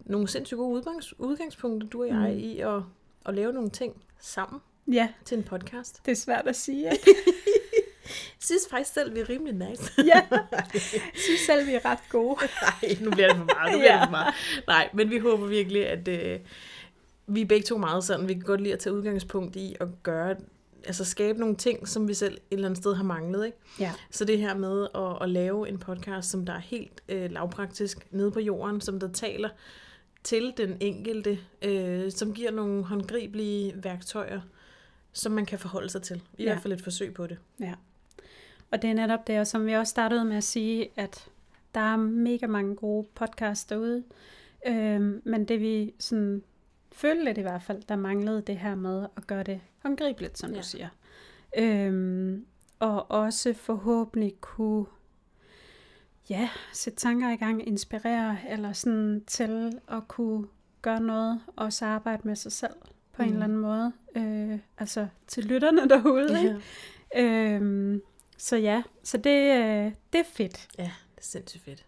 nogle 0.00 0.28
sindssygt 0.28 0.58
gode 0.58 0.74
udgangs, 0.74 1.20
udgangspunkter, 1.20 1.88
du 1.88 2.02
og 2.02 2.08
jeg, 2.08 2.32
mm. 2.32 2.38
i 2.38 2.60
at, 2.60 2.82
at 3.26 3.34
lave 3.34 3.52
nogle 3.52 3.70
ting 3.70 4.02
sammen 4.20 4.60
ja. 4.92 5.08
til 5.24 5.38
en 5.38 5.44
podcast. 5.44 6.06
Det 6.06 6.12
er 6.12 6.16
svært 6.16 6.46
at 6.46 6.56
sige, 6.56 6.92
ikke? 6.92 7.14
Synes 8.38 8.62
faktisk 8.70 8.94
selv, 8.94 9.14
vi 9.14 9.20
er 9.20 9.28
rimelig 9.28 9.68
nice. 9.68 9.92
ja, 9.98 10.26
synes 11.26 11.40
selv, 11.46 11.66
vi 11.66 11.74
er 11.74 11.84
ret 11.84 11.98
gode. 12.08 12.36
Nej, 12.62 12.96
nu 13.00 13.10
bliver 13.10 13.28
det 13.28 13.36
for 13.36 13.44
meget. 13.54 13.72
Nu 13.72 13.78
bliver 13.78 13.92
ja. 13.92 14.00
det 14.00 14.06
for 14.06 14.10
meget. 14.10 14.34
Nej, 14.66 14.88
men 14.92 15.10
vi 15.10 15.18
håber 15.18 15.46
virkelig, 15.46 15.88
at 15.88 16.08
øh, 16.08 16.40
vi 17.26 17.40
er 17.40 17.46
begge 17.46 17.64
to 17.64 17.78
meget 17.78 18.04
sådan. 18.04 18.28
Vi 18.28 18.34
kan 18.34 18.42
godt 18.42 18.60
lide 18.60 18.72
at 18.72 18.78
tage 18.78 18.94
udgangspunkt 18.94 19.56
i 19.56 19.76
at 19.80 19.88
gøre 20.02 20.36
altså 20.86 21.04
skabe 21.04 21.38
nogle 21.38 21.56
ting, 21.56 21.88
som 21.88 22.08
vi 22.08 22.14
selv 22.14 22.34
et 22.34 22.40
eller 22.50 22.68
andet 22.68 22.78
sted 22.78 22.94
har 22.94 23.04
manglet. 23.04 23.46
Ikke? 23.46 23.58
Ja. 23.80 23.92
Så 24.10 24.24
det 24.24 24.38
her 24.38 24.54
med 24.54 24.86
at, 24.94 25.22
at 25.22 25.30
lave 25.30 25.68
en 25.68 25.78
podcast, 25.78 26.30
som 26.30 26.46
der 26.46 26.52
er 26.52 26.58
helt 26.58 27.02
øh, 27.08 27.30
lavpraktisk 27.30 28.06
nede 28.10 28.30
på 28.30 28.40
jorden, 28.40 28.80
som 28.80 29.00
der 29.00 29.08
taler 29.08 29.48
til 30.24 30.52
den 30.56 30.76
enkelte, 30.80 31.38
øh, 31.62 32.12
som 32.12 32.34
giver 32.34 32.50
nogle 32.50 32.84
håndgribelige 32.84 33.72
værktøjer, 33.76 34.40
som 35.12 35.32
man 35.32 35.46
kan 35.46 35.58
forholde 35.58 35.88
sig 35.88 36.02
til. 36.02 36.22
I 36.38 36.42
ja. 36.42 36.52
hvert 36.52 36.62
fald 36.62 36.72
et 36.72 36.82
forsøg 36.82 37.14
på 37.14 37.26
det. 37.26 37.38
Ja. 37.60 37.74
Og 38.70 38.82
det 38.82 38.90
er 38.90 38.94
netop 38.94 39.26
det, 39.26 39.40
og 39.40 39.46
som 39.46 39.66
vi 39.66 39.72
også 39.72 39.90
startede 39.90 40.24
med 40.24 40.36
at 40.36 40.44
sige, 40.44 40.88
at 40.96 41.28
der 41.74 41.80
er 41.80 41.96
mega 41.96 42.46
mange 42.46 42.76
gode 42.76 43.06
podcasts 43.14 43.64
derude, 43.64 44.04
øh, 44.66 45.00
men 45.24 45.44
det 45.44 45.60
vi 45.60 45.94
sådan 45.98 46.42
følte 46.92 47.24
lidt 47.24 47.38
i 47.38 47.42
hvert 47.42 47.62
fald, 47.62 47.82
der 47.88 47.96
manglede 47.96 48.42
det 48.42 48.58
her 48.58 48.74
med 48.74 49.06
at 49.16 49.26
gøre 49.26 49.42
det 49.42 49.60
håndgribeligt, 49.82 50.38
som 50.38 50.50
ja. 50.50 50.56
du 50.56 50.62
siger. 50.62 50.88
Øhm, 51.58 52.46
og 52.78 53.10
også 53.10 53.54
forhåbentlig 53.54 54.34
kunne 54.40 54.86
ja, 56.30 56.48
sætte 56.72 56.98
tanker 56.98 57.30
i 57.30 57.36
gang, 57.36 57.68
inspirere, 57.68 58.38
eller 58.48 58.72
sådan 58.72 59.24
til 59.26 59.78
at 59.88 60.08
kunne 60.08 60.46
gøre 60.82 61.00
noget, 61.00 61.40
og 61.56 61.72
så 61.72 61.86
arbejde 61.86 62.22
med 62.24 62.36
sig 62.36 62.52
selv 62.52 62.74
på 63.12 63.22
mm. 63.22 63.28
en 63.28 63.32
eller 63.32 63.44
anden 63.44 63.58
måde. 63.58 63.92
Øh, 64.16 64.58
altså 64.78 65.08
til 65.26 65.44
lytterne 65.44 65.88
derude. 65.88 66.38
Ja. 66.40 66.56
Ikke? 67.16 67.54
Øhm, 67.54 68.02
så 68.38 68.56
ja, 68.56 68.82
så 69.02 69.16
det, 69.16 69.30
øh, 69.30 69.92
det 70.12 70.18
er 70.18 70.24
fedt. 70.32 70.68
Ja, 70.78 70.82
det 70.82 71.18
er 71.18 71.22
sindssygt 71.22 71.64
fedt. 71.64 71.84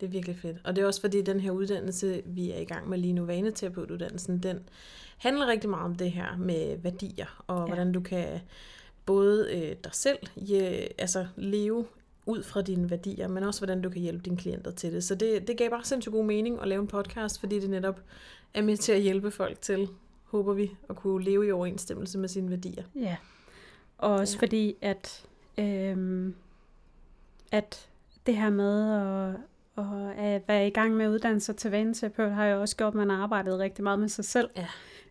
Det 0.00 0.06
er 0.06 0.10
virkelig 0.10 0.36
fedt. 0.36 0.56
Og 0.64 0.76
det 0.76 0.82
er 0.82 0.86
også 0.86 1.00
fordi, 1.00 1.22
den 1.22 1.40
her 1.40 1.50
uddannelse, 1.50 2.22
vi 2.26 2.50
er 2.50 2.58
i 2.58 2.64
gang 2.64 2.88
med 2.88 2.98
lige 2.98 3.12
nu, 3.12 3.24
vaneterapeutuddannelsen, 3.24 4.38
den 4.38 4.68
handler 5.18 5.46
rigtig 5.46 5.70
meget 5.70 5.84
om 5.84 5.94
det 5.94 6.10
her 6.10 6.36
med 6.36 6.76
værdier, 6.76 7.44
og 7.46 7.58
ja. 7.58 7.66
hvordan 7.66 7.92
du 7.92 8.00
kan 8.00 8.40
både 9.06 9.48
øh, 9.52 9.76
dig 9.84 9.94
selv 9.94 10.18
ja, 10.36 10.86
altså 10.98 11.26
leve 11.36 11.86
ud 12.26 12.42
fra 12.42 12.62
dine 12.62 12.90
værdier, 12.90 13.28
men 13.28 13.44
også 13.44 13.60
hvordan 13.60 13.82
du 13.82 13.90
kan 13.90 14.02
hjælpe 14.02 14.22
dine 14.24 14.36
klienter 14.36 14.70
til 14.70 14.92
det. 14.92 15.04
Så 15.04 15.14
det, 15.14 15.48
det 15.48 15.56
gav 15.56 15.70
bare 15.70 15.84
sindssygt 15.84 16.12
god 16.12 16.24
mening 16.24 16.60
at 16.62 16.68
lave 16.68 16.80
en 16.80 16.86
podcast, 16.86 17.40
fordi 17.40 17.60
det 17.60 17.70
netop 17.70 18.00
er 18.54 18.62
med 18.62 18.76
til 18.76 18.92
at 18.92 19.00
hjælpe 19.00 19.30
folk 19.30 19.60
til, 19.60 19.88
håber 20.24 20.52
vi, 20.52 20.70
at 20.88 20.96
kunne 20.96 21.24
leve 21.24 21.46
i 21.46 21.50
overensstemmelse 21.50 22.18
med 22.18 22.28
sine 22.28 22.50
værdier. 22.50 22.84
Ja, 22.94 23.16
og 23.98 24.10
også 24.10 24.36
ja. 24.36 24.46
fordi, 24.46 24.76
at, 24.80 25.24
øhm, 25.60 26.34
at 27.52 27.88
det 28.26 28.36
her 28.36 28.50
med 28.50 28.92
at, 28.92 29.36
og 29.76 30.14
at 30.14 30.42
være 30.48 30.66
i 30.66 30.70
gang 30.70 30.96
med 30.96 31.08
uddannelse 31.08 31.52
til 31.52 31.70
vaneterapeut 31.70 32.32
har 32.32 32.46
jo 32.46 32.60
også 32.60 32.76
gjort, 32.76 32.92
at 32.92 32.94
man 32.94 33.10
har 33.10 33.22
arbejdet 33.22 33.58
rigtig 33.58 33.84
meget 33.84 33.98
med 33.98 34.08
sig 34.08 34.24
selv. 34.24 34.50
Ja. 34.56 34.66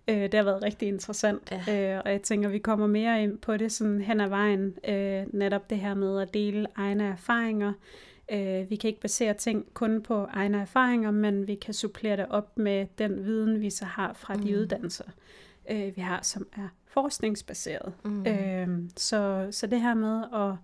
Øh, 0.08 0.22
det 0.22 0.34
har 0.34 0.44
været 0.44 0.64
rigtig 0.64 0.88
interessant, 0.88 1.52
ja. 1.68 1.96
øh, 1.96 2.02
og 2.06 2.12
jeg 2.12 2.22
tænker, 2.22 2.50
vi 2.50 2.60
kommer 2.60 2.88
mere 2.88 3.24
ind 3.24 3.38
på 3.38 3.58
det 3.58 3.72
sådan 3.72 4.02
hen 4.02 4.22
ad 4.22 4.30
vejen. 4.30 4.76
Øh, 4.88 5.24
netop 5.34 5.70
det 5.70 5.78
her 5.78 5.94
med 5.94 6.22
at 6.22 6.34
dele 6.34 6.68
egne 6.76 7.04
erfaringer. 7.04 7.74
Øh, 8.32 8.70
vi 8.70 8.76
kan 8.76 8.88
ikke 8.88 9.02
basere 9.02 9.34
ting 9.34 9.74
kun 9.74 10.02
på 10.02 10.28
egne 10.30 10.62
erfaringer, 10.62 11.12
men 11.12 11.48
vi 11.48 11.56
kan 11.56 11.74
supplere 11.74 12.18
det 12.18 12.26
op 12.30 12.58
med 12.58 12.86
den 12.98 13.26
viden, 13.26 13.62
vi 13.62 13.70
så 13.70 13.86
har 13.86 14.14
fra 14.14 14.34
mm. 14.34 14.42
de 14.42 14.60
uddannelser, 14.60 15.04
øh, 15.70 15.96
vi 15.96 16.02
har, 16.02 16.20
som 16.22 16.48
er 16.54 16.68
forskningsbaseret. 16.88 17.94
Mm. 18.06 18.28
Øh, 18.28 18.68
så, 18.98 19.48
så 19.52 19.68
det 19.68 19.82
her 19.82 19.94
med 19.94 20.24
at 20.34 20.56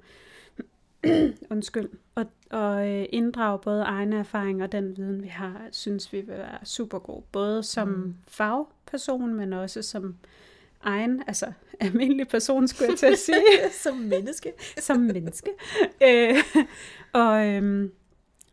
undskyld, 1.51 1.89
og, 2.15 2.25
og 2.51 2.89
øh, 2.89 3.05
inddrage 3.09 3.59
både 3.59 3.81
egne 3.81 4.19
erfaringer 4.19 4.65
og 4.65 4.71
den 4.71 4.97
viden, 4.97 5.23
vi 5.23 5.27
har, 5.27 5.61
synes 5.71 6.13
vi 6.13 6.17
vil 6.17 6.37
være 6.37 6.57
super 6.63 6.99
god. 6.99 7.21
Både 7.31 7.63
som 7.63 7.87
mm. 7.87 8.15
fagperson, 8.27 9.33
men 9.33 9.53
også 9.53 9.81
som 9.81 10.15
egen, 10.83 11.23
altså 11.27 11.51
almindelig 11.79 12.27
person, 12.27 12.67
skulle 12.67 12.89
jeg 12.89 12.97
til 12.97 13.05
at 13.05 13.19
sige. 13.19 13.71
som 13.83 13.97
menneske. 13.97 14.53
som 14.77 14.99
menneske. 14.99 15.49
Øh, 16.03 16.35
og 17.13 17.47
øh, 17.47 17.89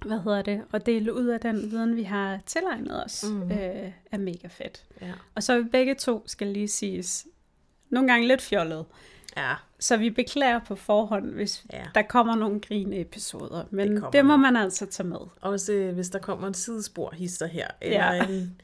hvad 0.06 0.20
hedder 0.20 0.42
det? 0.42 0.62
Og 0.72 0.86
dele 0.86 1.14
ud 1.14 1.26
af 1.26 1.40
den 1.40 1.70
viden, 1.70 1.96
vi 1.96 2.02
har 2.02 2.38
tilegnet 2.46 3.04
os, 3.04 3.24
mm. 3.28 3.42
øh, 3.42 3.92
er 4.12 4.18
mega 4.18 4.48
fedt. 4.48 4.84
Ja. 5.00 5.12
Og 5.34 5.42
så 5.42 5.52
er 5.52 5.58
vi 5.58 5.68
begge 5.68 5.94
to, 5.94 6.22
skal 6.26 6.46
lige 6.46 6.68
siges, 6.68 7.26
nogle 7.90 8.08
gange 8.08 8.28
lidt 8.28 8.42
fjollet. 8.42 8.84
Ja. 9.36 9.54
Så 9.78 9.96
vi 9.96 10.10
beklager 10.10 10.60
på 10.68 10.74
forhånd, 10.74 11.30
hvis 11.30 11.64
ja. 11.72 11.84
der 11.94 12.02
kommer 12.02 12.34
nogle 12.34 12.60
grine 12.60 13.00
episoder. 13.00 13.64
Men 13.70 13.96
det, 13.96 14.12
det 14.12 14.24
må 14.24 14.36
man 14.36 14.56
altså 14.56 14.86
tage 14.86 15.08
med. 15.08 15.18
Også 15.40 15.72
øh, 15.72 15.94
hvis 15.94 16.08
der 16.08 16.18
kommer 16.18 16.48
en 16.48 16.54
sidespor 16.54 17.10
hister 17.14 17.46
her, 17.46 17.66
eller 17.80 18.14
ja. 18.14 18.26
en, 18.26 18.60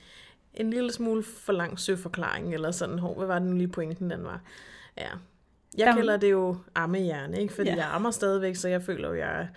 en 0.54 0.70
lille 0.70 0.92
smule 0.92 1.22
for 1.22 1.52
lang 1.52 1.78
søforklaring, 1.78 2.54
eller 2.54 2.70
sådan, 2.70 2.98
hov, 2.98 3.16
hvad 3.16 3.26
var 3.26 3.38
det 3.38 3.48
nu 3.48 3.56
lige 3.56 3.68
pointen, 3.68 4.10
den 4.10 4.24
var? 4.24 4.40
Ja. 4.96 5.08
Jeg 5.78 5.86
der... 5.86 5.94
kalder 5.94 6.16
det 6.16 6.30
jo 6.30 6.56
ammehjerne, 6.74 7.40
ikke? 7.40 7.54
Fordi 7.54 7.68
ja. 7.68 7.76
jeg 7.76 7.86
ammer 7.92 8.10
stadigvæk, 8.10 8.56
så 8.56 8.68
jeg 8.68 8.82
føler 8.82 9.08
jo, 9.08 9.14
jeg 9.14 9.48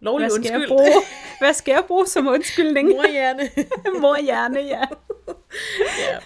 lovlig 0.00 0.28
hvad 0.28 0.30
skal 0.30 0.38
undskyld. 0.38 0.60
Jeg 0.60 0.68
bruge? 0.68 1.02
Hvad 1.40 1.52
skal 1.52 1.72
jeg 1.72 1.84
bruge 1.88 2.06
som 2.06 2.26
undskyldning? 2.26 2.88
Morhjerne. 2.88 3.42
Morhjerne, 4.00 4.60
ja. 4.60 4.84
ja. 6.02 6.18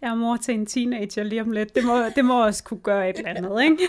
Jeg 0.00 0.10
er 0.10 0.14
mor 0.14 0.36
til 0.36 0.54
en 0.54 0.66
teenager 0.66 1.22
lige 1.22 1.40
om 1.40 1.50
lidt. 1.50 1.74
Det 1.74 1.84
må, 1.84 2.02
det 2.16 2.24
må 2.24 2.44
også 2.44 2.64
kunne 2.64 2.80
gøre 2.80 3.10
et 3.10 3.18
eller 3.18 3.30
andet, 3.30 3.64
ikke? 3.64 3.88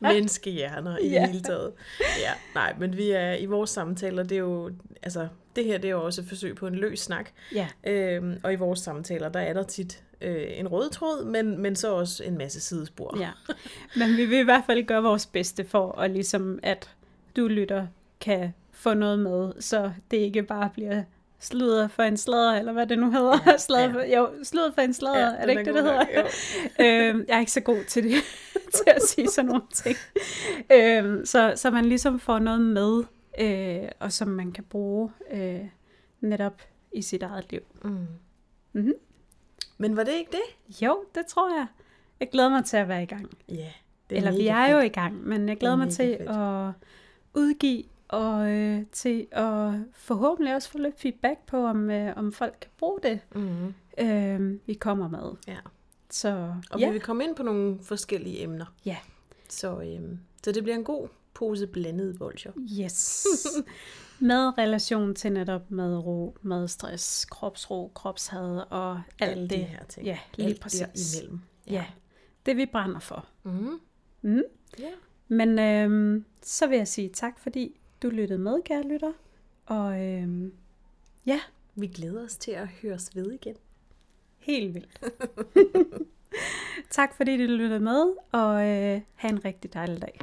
Menneskehjerner 0.00 0.98
i 0.98 1.08
ja. 1.08 1.20
det 1.20 1.28
hele 1.28 1.42
taget. 1.42 1.72
Ja, 2.00 2.32
nej, 2.54 2.74
men 2.78 2.96
vi 2.96 3.10
er 3.10 3.34
i 3.34 3.46
vores 3.46 3.70
samtaler, 3.70 4.22
det 4.22 4.32
er 4.32 4.38
jo, 4.40 4.70
altså, 5.02 5.28
det 5.56 5.64
her 5.64 5.78
det 5.78 5.88
er 5.88 5.92
jo 5.92 6.04
også 6.04 6.20
et 6.20 6.28
forsøg 6.28 6.56
på 6.56 6.66
en 6.66 6.74
løs 6.74 7.00
snak. 7.00 7.30
Ja. 7.54 7.68
Øhm, 7.84 8.40
og 8.42 8.52
i 8.52 8.56
vores 8.56 8.80
samtaler, 8.80 9.28
der 9.28 9.40
er 9.40 9.52
der 9.52 9.62
tit 9.62 10.02
øh, 10.20 10.46
en 10.48 10.68
rød 10.68 10.90
tråd, 10.90 11.24
men, 11.24 11.58
men 11.62 11.76
så 11.76 11.94
også 11.94 12.24
en 12.24 12.38
masse 12.38 12.60
sidespor. 12.60 13.18
Ja. 13.20 13.30
Men 13.96 14.16
vi 14.16 14.24
vil 14.24 14.38
i 14.38 14.44
hvert 14.44 14.64
fald 14.66 14.86
gøre 14.86 15.02
vores 15.02 15.26
bedste 15.26 15.64
for, 15.64 15.92
at 15.92 16.10
ligesom, 16.10 16.58
at 16.62 16.90
du 17.36 17.48
lytter 17.48 17.86
kan 18.20 18.52
få 18.72 18.94
noget 18.94 19.18
med, 19.18 19.52
så 19.60 19.92
det 20.10 20.16
ikke 20.16 20.42
bare 20.42 20.70
bliver 20.74 21.02
sludder 21.38 21.88
for 21.88 22.02
en 22.02 22.16
sladder, 22.16 22.54
eller 22.54 22.72
hvad 22.72 22.86
det 22.86 22.98
nu 22.98 23.10
hedder. 23.10 23.38
Ja, 23.46 23.56
sladder 23.66 23.92
for, 23.92 24.00
jo, 24.00 24.30
sludder 24.42 24.72
for 24.72 24.80
en 24.82 24.94
sladder, 24.94 25.18
ja, 25.18 25.34
er 25.36 25.46
det 25.46 25.50
ikke 25.50 25.64
det, 25.64 25.74
det 25.74 25.82
hedder? 25.82 26.04
øhm, 27.10 27.24
jeg 27.28 27.36
er 27.36 27.40
ikke 27.40 27.52
så 27.52 27.60
god 27.60 27.84
til 27.84 28.04
det, 28.04 28.12
til 28.76 28.84
at 28.86 29.02
sige 29.02 29.28
sådan 29.28 29.48
nogle 29.48 29.62
ting. 29.74 29.96
Øhm, 30.72 31.26
så, 31.26 31.52
så 31.56 31.70
man 31.70 31.84
ligesom 31.84 32.20
får 32.20 32.38
noget 32.38 32.60
med, 32.60 33.04
øh, 33.40 33.88
og 34.00 34.12
som 34.12 34.28
man 34.28 34.52
kan 34.52 34.64
bruge 34.64 35.10
øh, 35.32 35.60
netop 36.20 36.62
i 36.92 37.02
sit 37.02 37.22
eget 37.22 37.50
liv. 37.50 37.60
Mm. 37.84 38.06
Mm-hmm. 38.72 38.92
Men 39.78 39.96
var 39.96 40.04
det 40.04 40.12
ikke 40.12 40.30
det? 40.30 40.80
Jo, 40.82 41.04
det 41.14 41.26
tror 41.26 41.56
jeg. 41.58 41.66
Jeg 42.20 42.30
glæder 42.30 42.48
mig 42.48 42.64
til 42.64 42.76
at 42.76 42.88
være 42.88 43.02
i 43.02 43.06
gang. 43.06 43.30
Ja, 43.48 43.54
yeah, 43.54 43.72
det 44.10 44.18
er 44.18 44.20
Eller 44.22 44.38
vi 44.38 44.46
er 44.46 44.66
fedt. 44.66 44.72
jo 44.72 44.78
i 44.78 44.88
gang, 44.88 45.28
men 45.28 45.48
jeg 45.48 45.56
glæder 45.56 45.76
mig 45.76 45.90
til 45.90 46.16
fedt. 46.18 46.30
at 46.30 46.72
udgive 47.34 47.82
og 48.08 48.50
øh, 48.50 48.82
til 48.92 49.26
at 49.32 49.72
forhåbentlig 49.92 50.54
også 50.54 50.70
få 50.70 50.78
lidt 50.78 51.00
feedback 51.00 51.38
på, 51.46 51.66
om, 51.66 51.90
øh, 51.90 52.16
om 52.16 52.32
folk 52.32 52.56
kan 52.60 52.70
bruge 52.78 52.98
det, 53.02 53.20
mm. 53.34 53.74
øh, 53.98 54.58
vi 54.66 54.74
kommer 54.74 55.08
med. 55.08 55.32
Ja. 55.46 55.58
Så, 56.10 56.54
og 56.70 56.80
ja. 56.80 56.86
vi 56.86 56.92
vil 56.92 57.00
komme 57.00 57.24
ind 57.24 57.36
på 57.36 57.42
nogle 57.42 57.78
forskellige 57.82 58.42
emner. 58.42 58.74
Ja. 58.84 58.96
Så, 59.48 59.80
øh, 59.80 60.18
så 60.44 60.52
det 60.52 60.62
bliver 60.62 60.76
en 60.76 60.84
god 60.84 61.08
pose 61.34 61.66
blandet 61.66 62.18
bolcher. 62.18 62.52
Yes. 62.80 63.26
med 64.18 64.58
relation 64.58 65.14
til 65.14 65.32
netop 65.32 65.70
madro, 65.70 66.36
madstress, 66.42 67.24
kropsro, 67.24 67.92
kropshad 67.94 68.64
og 68.70 69.02
alt, 69.18 69.38
alt 69.38 69.50
det. 69.50 69.58
her 69.58 69.84
ting. 69.84 70.06
Ja, 70.06 70.18
lige 70.34 70.48
alt 70.48 70.60
præcis. 70.60 71.18
imellem. 71.18 71.40
Ja. 71.66 71.72
ja. 71.72 71.84
det, 72.46 72.56
vi 72.56 72.66
brænder 72.66 73.00
for. 73.00 73.26
Mm. 73.42 73.80
Mm. 74.22 74.42
Ja. 74.78 74.90
Men 75.28 75.58
øhm, 75.58 76.24
så 76.42 76.66
vil 76.66 76.76
jeg 76.76 76.88
sige 76.88 77.08
tak, 77.08 77.38
fordi 77.38 77.80
du 78.02 78.08
lyttede 78.08 78.38
med, 78.38 78.62
kære 78.62 78.82
lytter. 78.82 79.12
Og 79.66 80.02
øhm, 80.02 80.52
ja, 81.26 81.40
Vi 81.74 81.86
glæder 81.86 82.24
os 82.24 82.36
til 82.36 82.50
at 82.50 82.68
høres 82.68 83.16
ved 83.16 83.30
igen. 83.32 83.56
helt 84.38 84.74
vildt. 84.74 85.00
tak 86.90 87.14
fordi 87.16 87.46
du 87.46 87.52
lyttede 87.52 87.80
med, 87.80 88.12
og 88.32 88.66
øh, 88.68 89.00
have 89.14 89.32
en 89.32 89.44
rigtig 89.44 89.74
dejlig 89.74 90.02
dag. 90.02 90.20